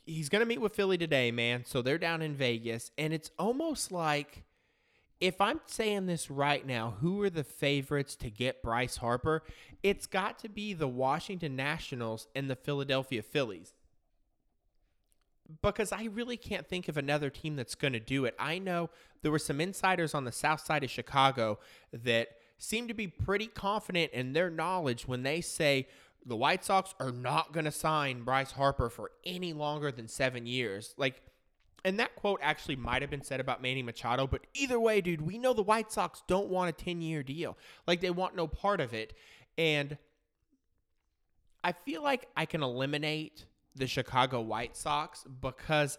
[0.05, 1.63] he's gonna meet with Philly today, man.
[1.65, 4.43] So they're down in Vegas, and it's almost like
[5.19, 9.43] if I'm saying this right now, who are the favorites to get Bryce Harper?
[9.81, 13.73] It's got to be the Washington Nationals and the Philadelphia Phillies.
[15.61, 18.35] Because I really can't think of another team that's going to do it.
[18.37, 18.89] I know
[19.21, 21.59] there were some insiders on the south side of Chicago
[21.93, 25.87] that seem to be pretty confident in their knowledge when they say
[26.25, 30.45] the White Sox are not going to sign Bryce Harper for any longer than seven
[30.45, 30.93] years.
[30.97, 31.21] Like,
[31.85, 35.21] and that quote actually might have been said about Manny Machado, but either way, dude,
[35.21, 37.57] we know the White Sox don't want a 10 year deal.
[37.85, 39.13] Like, they want no part of it.
[39.57, 39.97] And
[41.63, 43.45] I feel like I can eliminate
[43.77, 45.97] the Chicago White Sox because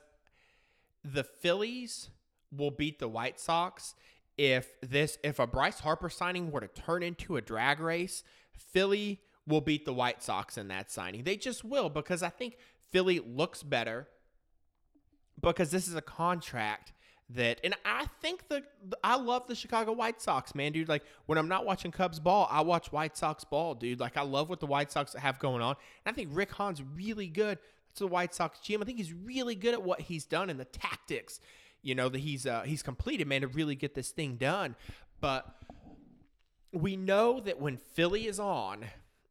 [1.04, 2.10] the Phillies
[2.50, 3.94] will beat the White Sox
[4.36, 8.22] if this if a Bryce Harper signing were to turn into a drag race.
[8.52, 11.24] Philly will beat the White Sox in that signing.
[11.24, 12.56] They just will because I think
[12.90, 14.08] Philly looks better
[15.40, 16.92] because this is a contract
[17.30, 18.62] that and I think the
[19.04, 20.88] I love the Chicago White Sox, man, dude.
[20.88, 24.00] Like when I'm not watching Cubs ball, I watch White Sox ball, dude.
[24.00, 25.76] Like I love what the White Sox have going on.
[26.04, 27.58] And I think Rick Hahn's really good.
[27.88, 28.80] That's the White Sox GM.
[28.80, 31.40] I think he's really good at what he's done and the tactics,
[31.82, 34.74] you know, that he's uh, he's completed, man, to really get this thing done.
[35.20, 35.54] But
[36.72, 38.86] we know that when Philly is on,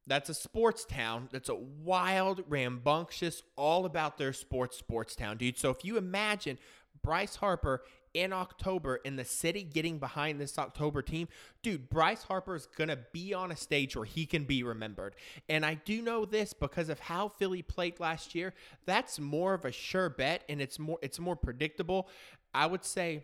[0.05, 1.29] that's a sports town.
[1.31, 5.57] That's a wild, rambunctious, all about their sports sports town, dude.
[5.57, 6.59] So if you imagine
[7.01, 7.83] Bryce Harper
[8.13, 11.27] in October in the city getting behind this October team,
[11.61, 15.15] dude, Bryce Harper is going to be on a stage where he can be remembered.
[15.47, 18.53] And I do know this because of how Philly played last year.
[18.85, 22.09] That's more of a sure bet and it's more it's more predictable.
[22.53, 23.23] I would say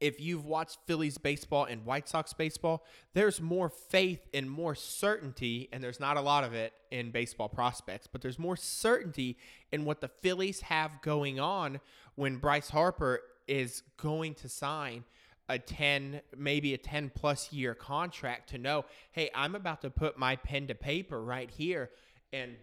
[0.00, 5.68] if you've watched Phillies baseball and White Sox baseball, there's more faith and more certainty,
[5.72, 9.38] and there's not a lot of it in baseball prospects, but there's more certainty
[9.72, 11.80] in what the Phillies have going on
[12.16, 15.04] when Bryce Harper is going to sign
[15.48, 20.16] a 10 maybe a 10 plus year contract to know hey i'm about to put
[20.16, 21.90] my pen to paper right here
[22.32, 22.56] and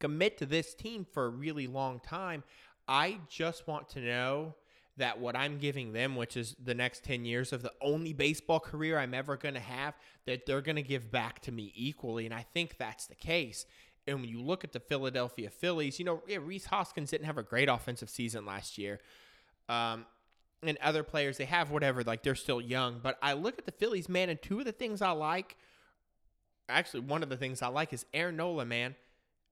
[0.00, 2.42] commit to this team for a really long time
[2.88, 4.52] i just want to know
[5.00, 8.60] that what I'm giving them, which is the next 10 years of the only baseball
[8.60, 9.94] career I'm ever going to have,
[10.26, 12.26] that they're going to give back to me equally.
[12.26, 13.64] And I think that's the case.
[14.06, 17.38] And when you look at the Philadelphia Phillies, you know, yeah, Rhys Hoskins didn't have
[17.38, 18.98] a great offensive season last year.
[19.68, 20.06] Um,
[20.62, 23.00] and other players, they have whatever, like they're still young.
[23.02, 25.56] But I look at the Phillies, man, and two of the things I like,
[26.68, 28.94] actually, one of the things I like is Aaron Nola, man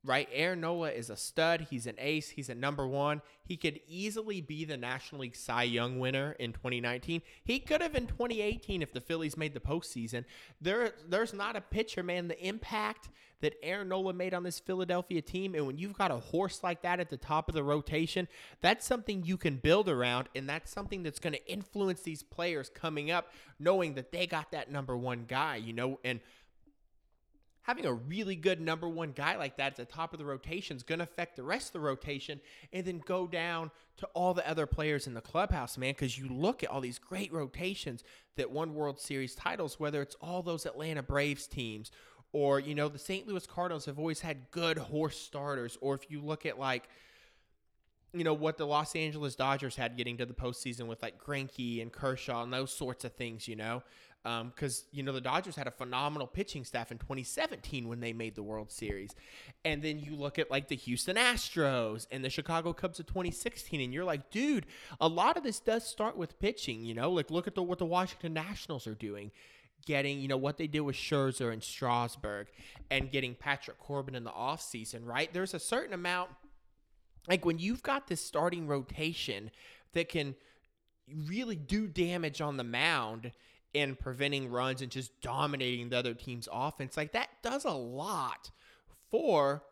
[0.05, 0.29] right?
[0.33, 1.67] Aaron Nola is a stud.
[1.71, 2.31] He's an ace.
[2.31, 3.21] He's a number one.
[3.45, 7.23] He could easily be the National League Cy Young winner in 2019.
[7.45, 10.25] He could have in 2018 if the Phillies made the postseason.
[10.61, 12.29] There, there's not a pitcher, man.
[12.29, 13.09] The impact
[13.41, 16.83] that Aaron Nola made on this Philadelphia team, and when you've got a horse like
[16.83, 18.27] that at the top of the rotation,
[18.61, 22.69] that's something you can build around, and that's something that's going to influence these players
[22.69, 26.21] coming up, knowing that they got that number one guy, you know, and–
[27.69, 30.75] having a really good number one guy like that at the top of the rotation
[30.75, 32.41] is going to affect the rest of the rotation
[32.73, 35.91] and then go down to all the other players in the clubhouse, man.
[35.91, 38.05] Because you look at all these great rotations
[38.37, 41.91] that won World Series titles, whether it's all those Atlanta Braves teams
[42.33, 43.29] or, you know, the St.
[43.29, 45.77] Louis Cardinals have always had good horse starters.
[45.83, 46.89] Or if you look at like,
[48.15, 51.83] you know what the Los Angeles Dodgers had getting to the postseason with like Greinke
[51.83, 53.83] and Kershaw and those sorts of things, you know
[54.25, 58.13] because um, you know the Dodgers had a phenomenal pitching staff in 2017 when they
[58.13, 59.15] made the World Series,
[59.65, 63.81] and then you look at like the Houston Astros and the Chicago Cubs of 2016,
[63.81, 64.67] and you're like, dude,
[65.01, 66.85] a lot of this does start with pitching.
[66.85, 69.31] You know, like look at the, what the Washington Nationals are doing.
[69.87, 72.49] Getting, you know, what they did with Scherzer and Strasburg
[72.91, 75.33] and getting Patrick Corbin in the offseason, right?
[75.33, 76.31] There's a certain amount,
[77.29, 79.51] like when you've got this starting rotation
[79.93, 80.35] that can
[81.27, 83.33] really do damage on the mound
[83.75, 86.97] in preventing runs and just dominating the other team's offense.
[86.97, 88.51] Like that does a lot
[89.11, 89.63] for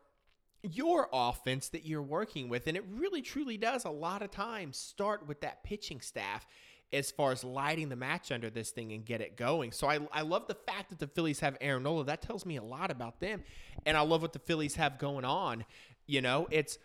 [0.62, 2.66] your offense that you're working with.
[2.66, 6.46] And it really truly does a lot of times start with that pitching staff
[6.92, 9.72] as far as lighting the match under this thing and get it going.
[9.72, 12.04] So I, I love the fact that the Phillies have Aaron Nola.
[12.04, 13.42] That tells me a lot about them.
[13.84, 15.64] And I love what the Phillies have going on.
[16.06, 16.78] You know, it's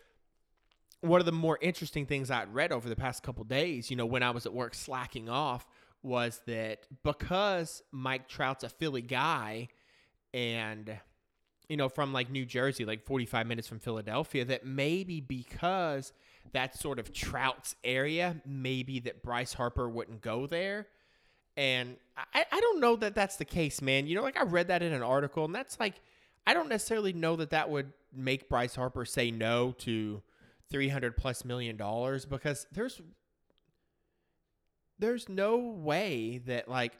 [1.00, 4.06] one of the more interesting things I'd read over the past couple days, you know,
[4.06, 5.66] when I was at work slacking off,
[6.02, 9.68] was that because Mike Trout's a Philly guy
[10.34, 10.98] and
[11.68, 16.12] you know from like New Jersey like 45 minutes from Philadelphia that maybe because
[16.52, 20.88] that's sort of Trout's area maybe that Bryce Harper wouldn't go there.
[21.56, 24.06] And I, I don't know that that's the case man.
[24.06, 26.00] You know like I read that in an article and that's like
[26.46, 30.22] I don't necessarily know that that would make Bryce Harper say no to
[30.70, 33.00] 300 plus million dollars because there's
[35.02, 36.92] there's no way that like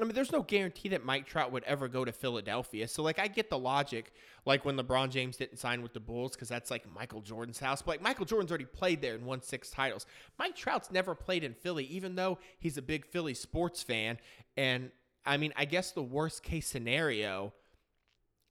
[0.00, 2.88] I mean, there's no guarantee that Mike Trout would ever go to Philadelphia.
[2.88, 4.12] So, like, I get the logic,
[4.46, 7.82] like when LeBron James didn't sign with the Bulls, because that's like Michael Jordan's house.
[7.82, 10.06] But like, Michael Jordan's already played there and won six titles.
[10.38, 14.16] Mike Trout's never played in Philly, even though he's a big Philly sports fan.
[14.56, 14.90] And
[15.26, 17.52] I mean, I guess the worst case scenario,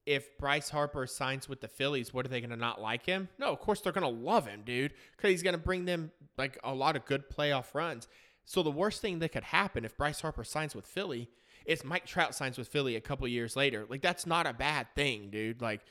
[0.05, 3.27] if Bryce Harper signs with the Phillies, what are they going to not like him?
[3.39, 6.11] No, of course they're going to love him, dude, because he's going to bring them
[6.37, 8.07] like a lot of good playoff runs.
[8.49, 11.29] So the worst thing that could happen if Bryce Harper signs with Philly
[11.67, 13.85] is Mike Trout signs with Philly a couple years later.
[13.87, 15.61] Like that's not a bad thing, dude.
[15.61, 15.81] Like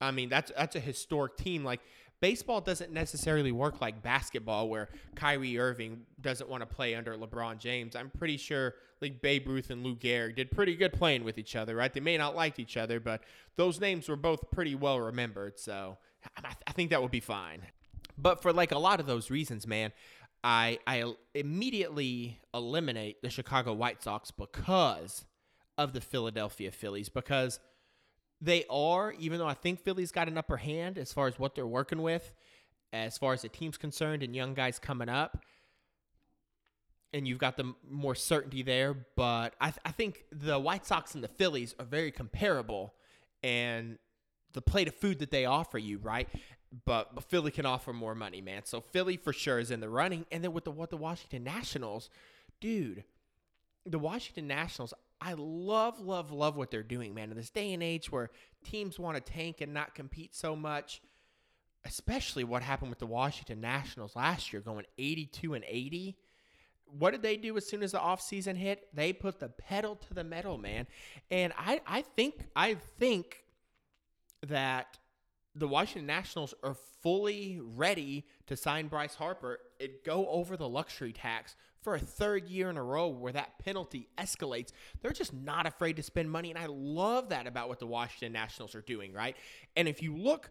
[0.00, 1.62] I mean, that's that's a historic team.
[1.62, 1.78] Like
[2.20, 7.58] baseball doesn't necessarily work like basketball where Kyrie Irving doesn't want to play under LeBron
[7.58, 7.94] James.
[7.94, 11.54] I'm pretty sure like Babe Ruth and Lou Gehrig did pretty good playing with each
[11.54, 11.94] other, right?
[11.94, 13.22] They may not like each other, but
[13.54, 15.60] those names were both pretty well remembered.
[15.60, 15.98] So
[16.36, 17.62] I, I think that would be fine.
[18.20, 19.92] But for like a lot of those reasons, man,
[20.42, 25.24] I I immediately eliminate the Chicago White Sox because
[25.76, 27.60] of the Philadelphia Phillies because
[28.40, 31.54] they are even though I think Philly's got an upper hand as far as what
[31.54, 32.32] they're working with
[32.92, 35.42] as far as the team's concerned and young guys coming up
[37.12, 41.14] and you've got the more certainty there but I, th- I think the White Sox
[41.14, 42.94] and the Phillies are very comparable
[43.42, 43.98] and
[44.52, 46.28] the plate of food that they offer you, right?
[46.84, 48.64] But, Philly can offer more money, man.
[48.64, 50.26] So Philly for sure is in the running.
[50.30, 52.10] And then with the what the Washington Nationals,
[52.60, 53.04] dude,
[53.86, 57.30] the Washington Nationals, I love, love, love what they're doing, man.
[57.30, 58.30] In this day and age where
[58.64, 61.00] teams want to tank and not compete so much,
[61.84, 66.16] especially what happened with the Washington Nationals last year, going 82 and 80.
[66.98, 68.88] What did they do as soon as the offseason hit?
[68.94, 70.86] They put the pedal to the metal, man.
[71.30, 73.44] And I, I think, I think
[74.46, 74.98] that
[75.58, 81.12] the Washington Nationals are fully ready to sign Bryce Harper and go over the luxury
[81.12, 84.72] tax for a third year in a row where that penalty escalates.
[85.00, 86.50] They're just not afraid to spend money.
[86.50, 89.36] And I love that about what the Washington Nationals are doing, right?
[89.76, 90.50] And if you look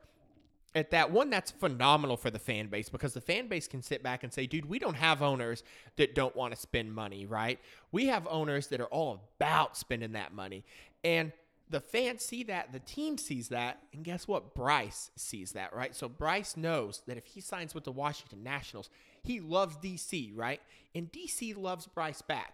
[0.76, 4.04] at that one that's phenomenal for the fan base because the fan base can sit
[4.04, 5.64] back and say dude we don't have owners
[5.96, 7.60] that don't want to spend money right
[7.92, 10.66] we have owners that are all about spending that money
[11.04, 11.32] and
[11.70, 14.56] the fans see that, the team sees that, and guess what?
[14.56, 15.96] Bryce sees that, right?
[15.96, 18.90] So Bryce knows that if he signs with the Washington Nationals,
[19.22, 20.62] he loves DC, right?
[20.96, 22.54] And DC loves Bryce back.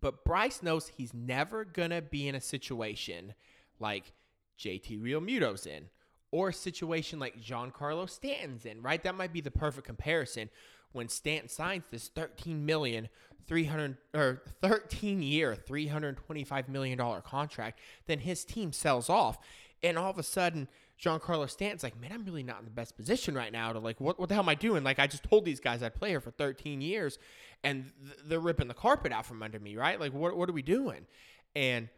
[0.00, 3.34] But Bryce knows he's never going to be in a situation
[3.80, 4.12] like
[4.58, 5.86] JT Realmuto's in
[6.30, 9.02] or a situation like Giancarlo Stanton's in, right?
[9.02, 10.50] That might be the perfect comparison
[10.92, 13.08] when Stanton signs this 13 million
[13.46, 19.38] 300 or 13 year 325 million dollar contract then his team sells off.
[19.82, 20.68] And all of a sudden
[21.00, 24.00] Giancarlo Stanton's like man I'm really not in the best position right now to like
[24.00, 24.82] what, what the hell am I doing?
[24.82, 27.18] Like I just told these guys I'd play here for 13 years
[27.62, 30.00] and th- they're ripping the carpet out from under me right?
[30.00, 31.06] Like what, what are we doing?
[31.54, 31.88] And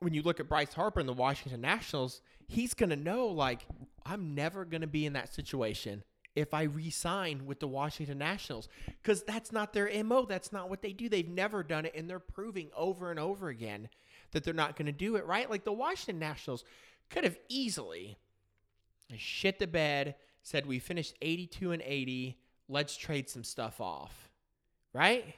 [0.00, 3.66] when you look at Bryce Harper and the Washington Nationals, he's going to know, like,
[4.04, 6.02] I'm never going to be in that situation
[6.36, 8.68] if I resign with the Washington Nationals
[9.02, 10.26] because that's not their MO.
[10.26, 11.08] That's not what they do.
[11.08, 13.88] They've never done it, and they're proving over and over again
[14.32, 15.50] that they're not going to do it, right?
[15.50, 16.64] Like the Washington Nationals
[17.10, 18.18] could have easily
[19.16, 24.28] shit the bed, said we finished 82 and 80, let's trade some stuff off,
[24.92, 25.34] right?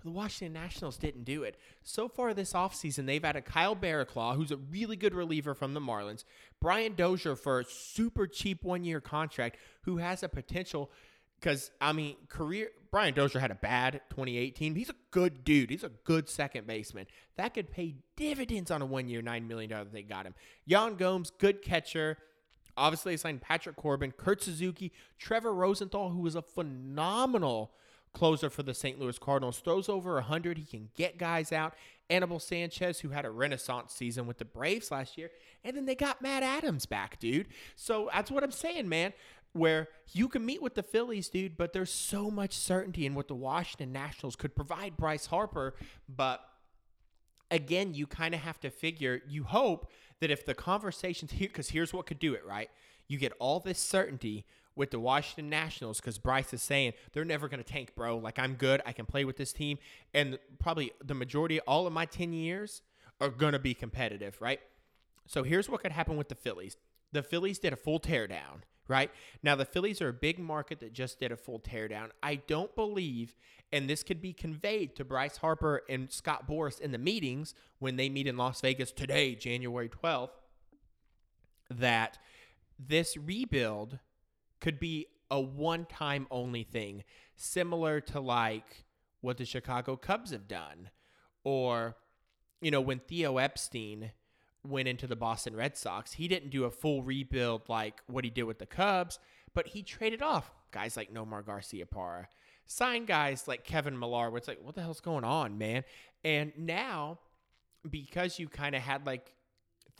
[0.00, 1.56] But the Washington Nationals didn't do it.
[1.82, 5.80] So far this offseason, they've added Kyle Barraclough, who's a really good reliever from the
[5.80, 6.24] Marlins,
[6.60, 10.90] Brian Dozier for a super cheap one year contract, who has a potential.
[11.38, 14.74] Because, I mean, career Brian Dozier had a bad 2018.
[14.74, 15.70] He's a good dude.
[15.70, 17.06] He's a good second baseman.
[17.36, 20.34] That could pay dividends on a one year, $9 million that they got him.
[20.66, 22.18] Yan Gomes, good catcher.
[22.76, 27.72] Obviously, they signed Patrick Corbin, Kurt Suzuki, Trevor Rosenthal, who was a phenomenal
[28.12, 28.98] closer for the St.
[28.98, 29.58] Louis Cardinals.
[29.58, 30.58] Throws over 100.
[30.58, 31.74] He can get guys out.
[32.08, 35.30] Anibal Sanchez, who had a renaissance season with the Braves last year.
[35.64, 37.48] And then they got Matt Adams back, dude.
[37.76, 39.12] So that's what I'm saying, man.
[39.52, 43.28] Where you can meet with the Phillies, dude, but there's so much certainty in what
[43.28, 45.74] the Washington Nationals could provide Bryce Harper.
[46.08, 46.40] But
[47.50, 49.90] again, you kind of have to figure, you hope
[50.20, 52.70] that if the conversations here, because here's what could do it, right?
[53.08, 54.46] You get all this certainty
[54.80, 58.16] with the Washington Nationals because Bryce is saying they're never going to tank, bro.
[58.16, 58.80] Like, I'm good.
[58.86, 59.76] I can play with this team.
[60.14, 62.80] And probably the majority, all of my 10 years,
[63.20, 64.58] are going to be competitive, right?
[65.26, 66.78] So here's what could happen with the Phillies.
[67.12, 69.10] The Phillies did a full teardown, right?
[69.42, 72.08] Now, the Phillies are a big market that just did a full teardown.
[72.22, 73.36] I don't believe,
[73.70, 77.96] and this could be conveyed to Bryce Harper and Scott Boras in the meetings when
[77.96, 80.30] they meet in Las Vegas today, January 12th,
[81.68, 82.16] that
[82.78, 83.98] this rebuild
[84.60, 87.04] could be a one time only thing,
[87.36, 88.84] similar to like
[89.20, 90.90] what the Chicago Cubs have done.
[91.44, 91.96] Or,
[92.60, 94.12] you know, when Theo Epstein
[94.66, 98.30] went into the Boston Red Sox, he didn't do a full rebuild like what he
[98.30, 99.18] did with the Cubs,
[99.54, 102.26] but he traded off guys like Nomar Garcia Garciaparra,
[102.66, 105.84] signed guys like Kevin Millar, where it's like, what the hell's going on, man?
[106.24, 107.18] And now,
[107.88, 109.32] because you kind of had like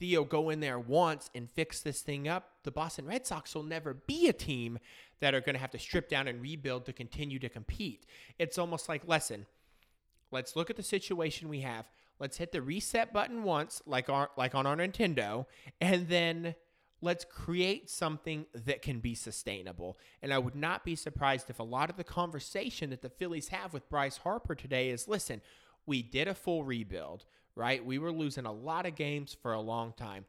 [0.01, 3.63] Theo go in there once and fix this thing up, the Boston Red Sox will
[3.63, 4.79] never be a team
[5.21, 8.07] that are going to have to strip down and rebuild to continue to compete.
[8.39, 9.45] It's almost like, listen,
[10.31, 11.91] let's look at the situation we have.
[12.19, 15.45] Let's hit the reset button once, like our, like on our Nintendo,
[15.83, 16.55] and then
[17.03, 19.99] let's create something that can be sustainable.
[20.23, 23.49] And I would not be surprised if a lot of the conversation that the Phillies
[23.49, 25.43] have with Bryce Harper today is listen,
[25.87, 27.85] we did a full rebuild, right?
[27.85, 30.25] We were losing a lot of games for a long time.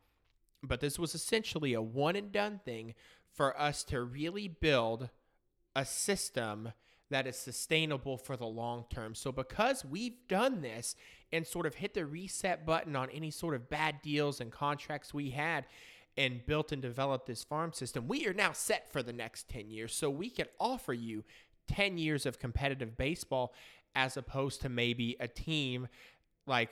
[0.64, 2.94] But this was essentially a one and done thing
[3.34, 5.10] for us to really build
[5.76, 6.74] a system
[7.10, 9.16] that is sustainable for the long term.
[9.16, 10.96] So, because we've done this
[11.32, 15.14] and sort of hit the reset button on any sort of bad deals and contracts
[15.14, 15.66] we had
[16.18, 19.70] and built and developed this farm system, we are now set for the next 10
[19.70, 19.94] years.
[19.94, 21.24] So, we can offer you
[21.68, 23.54] 10 years of competitive baseball
[23.94, 25.88] as opposed to maybe a team
[26.48, 26.70] like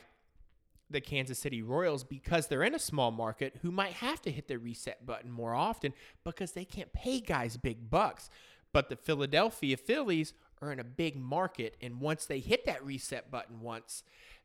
[0.90, 4.48] the Kansas City Royals because they're in a small market who might have to hit
[4.48, 5.92] the reset button more often
[6.24, 8.28] because they can't pay guys big bucks.
[8.72, 10.32] But the Philadelphia Phillies
[10.62, 11.76] are in a big market.
[11.80, 14.02] And once they hit that reset button once,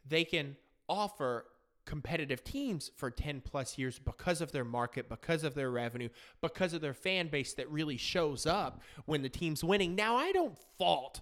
[0.08, 0.56] they can
[0.88, 1.46] offer
[1.86, 6.10] competitive teams for 10 plus years because of their market, because of their revenue,
[6.42, 9.96] because of their fan base that really shows up when the team's winning.
[9.96, 11.22] Now, I don't fault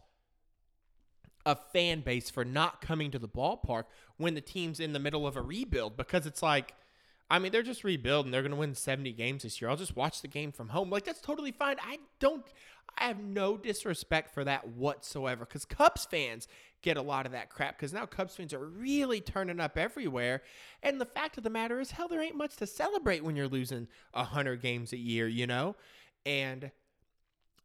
[1.46, 3.86] a fan base for not coming to the ballpark
[4.18, 6.74] when the team's in the middle of a rebuild because it's like,
[7.30, 8.32] I mean, they're just rebuilding.
[8.32, 9.70] They're going to win 70 games this year.
[9.70, 10.90] I'll just watch the game from home.
[10.90, 11.78] Like, that's totally fine.
[11.82, 12.46] I don't,
[12.98, 16.48] I have no disrespect for that whatsoever because Cubs fans
[16.82, 20.44] get a lot of that crap because now Cubs fans are really turning up everywhere.
[20.84, 23.48] And the fact of the matter is, hell, there ain't much to celebrate when you're
[23.48, 25.76] losing 100 games a year, you know?
[26.26, 26.72] And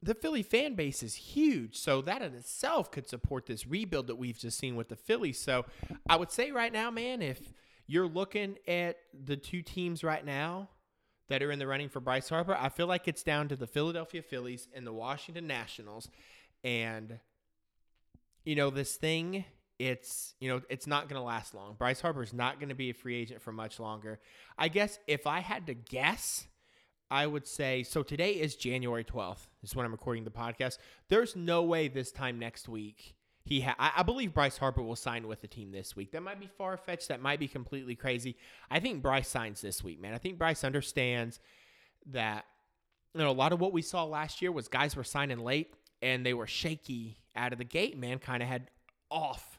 [0.03, 1.77] the Philly fan base is huge.
[1.77, 5.41] So that in itself could support this rebuild that we've just seen with the Phillies.
[5.41, 5.65] So
[6.09, 7.53] I would say right now, man, if
[7.87, 10.69] you're looking at the two teams right now
[11.29, 13.67] that are in the running for Bryce Harper, I feel like it's down to the
[13.67, 16.09] Philadelphia Phillies and the Washington Nationals.
[16.63, 17.19] And,
[18.45, 19.45] you know, this thing,
[19.79, 21.75] it's, you know, it's not going to last long.
[21.79, 24.21] Bryce Harper's not going to be a free agent for much longer.
[24.57, 26.47] I guess if I had to guess,
[27.11, 29.47] I would say so today is January 12th.
[29.63, 30.79] This is when I'm recording the podcast.
[31.09, 33.15] There's no way this time next week
[33.49, 36.13] he ha- I, I believe Bryce Harper will sign with the team this week.
[36.13, 37.09] That might be far fetched.
[37.09, 38.37] That might be completely crazy.
[38.71, 40.13] I think Bryce signs this week, man.
[40.13, 41.41] I think Bryce understands
[42.11, 42.45] that
[43.15, 45.73] you know a lot of what we saw last year was guys were signing late
[46.03, 48.71] and they were shaky out of the gate, man, kind of had
[49.11, 49.59] off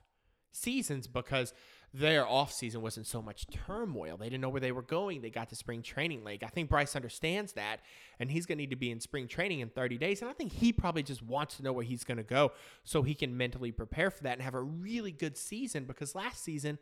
[0.51, 1.53] seasons because
[1.93, 4.17] their offseason wasn't so much turmoil.
[4.17, 5.21] They didn't know where they were going.
[5.21, 6.43] They got to spring training late.
[6.43, 7.79] I think Bryce understands that,
[8.19, 10.21] and he's going to need to be in spring training in 30 days.
[10.21, 12.51] And I think he probably just wants to know where he's going to go
[12.83, 16.43] so he can mentally prepare for that and have a really good season because last
[16.43, 16.77] season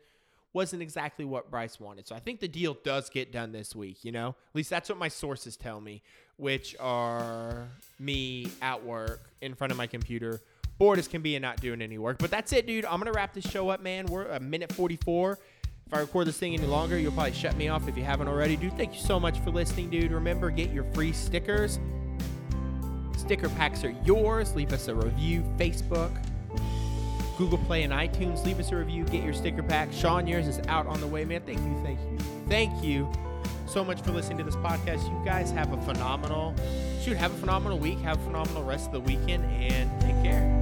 [0.52, 2.06] wasn't exactly what Bryce wanted.
[2.06, 4.28] So I think the deal does get done this week, you know?
[4.28, 6.02] At least that's what my sources tell me,
[6.36, 10.42] which are me at work in front of my computer
[10.78, 12.18] bored as can be and not doing any work.
[12.18, 12.84] But that's it, dude.
[12.84, 14.06] I'm gonna wrap this show up, man.
[14.06, 15.38] We're a minute 44.
[15.86, 18.28] If I record this thing any longer, you'll probably shut me off if you haven't
[18.28, 18.56] already.
[18.56, 20.12] Dude, thank you so much for listening, dude.
[20.12, 21.78] Remember, get your free stickers.
[23.16, 24.54] Sticker packs are yours.
[24.54, 26.10] Leave us a review, Facebook,
[27.38, 28.44] Google Play, and iTunes.
[28.44, 29.04] Leave us a review.
[29.04, 29.90] Get your sticker pack.
[29.92, 31.40] Sean, yours is out on the way, man.
[31.46, 32.18] Thank you, thank you,
[32.48, 33.10] thank you
[33.66, 35.04] so much for listening to this podcast.
[35.08, 36.54] You guys have a phenomenal,
[37.02, 37.98] shoot, have a phenomenal week.
[38.00, 40.57] Have a phenomenal rest of the weekend, and take care.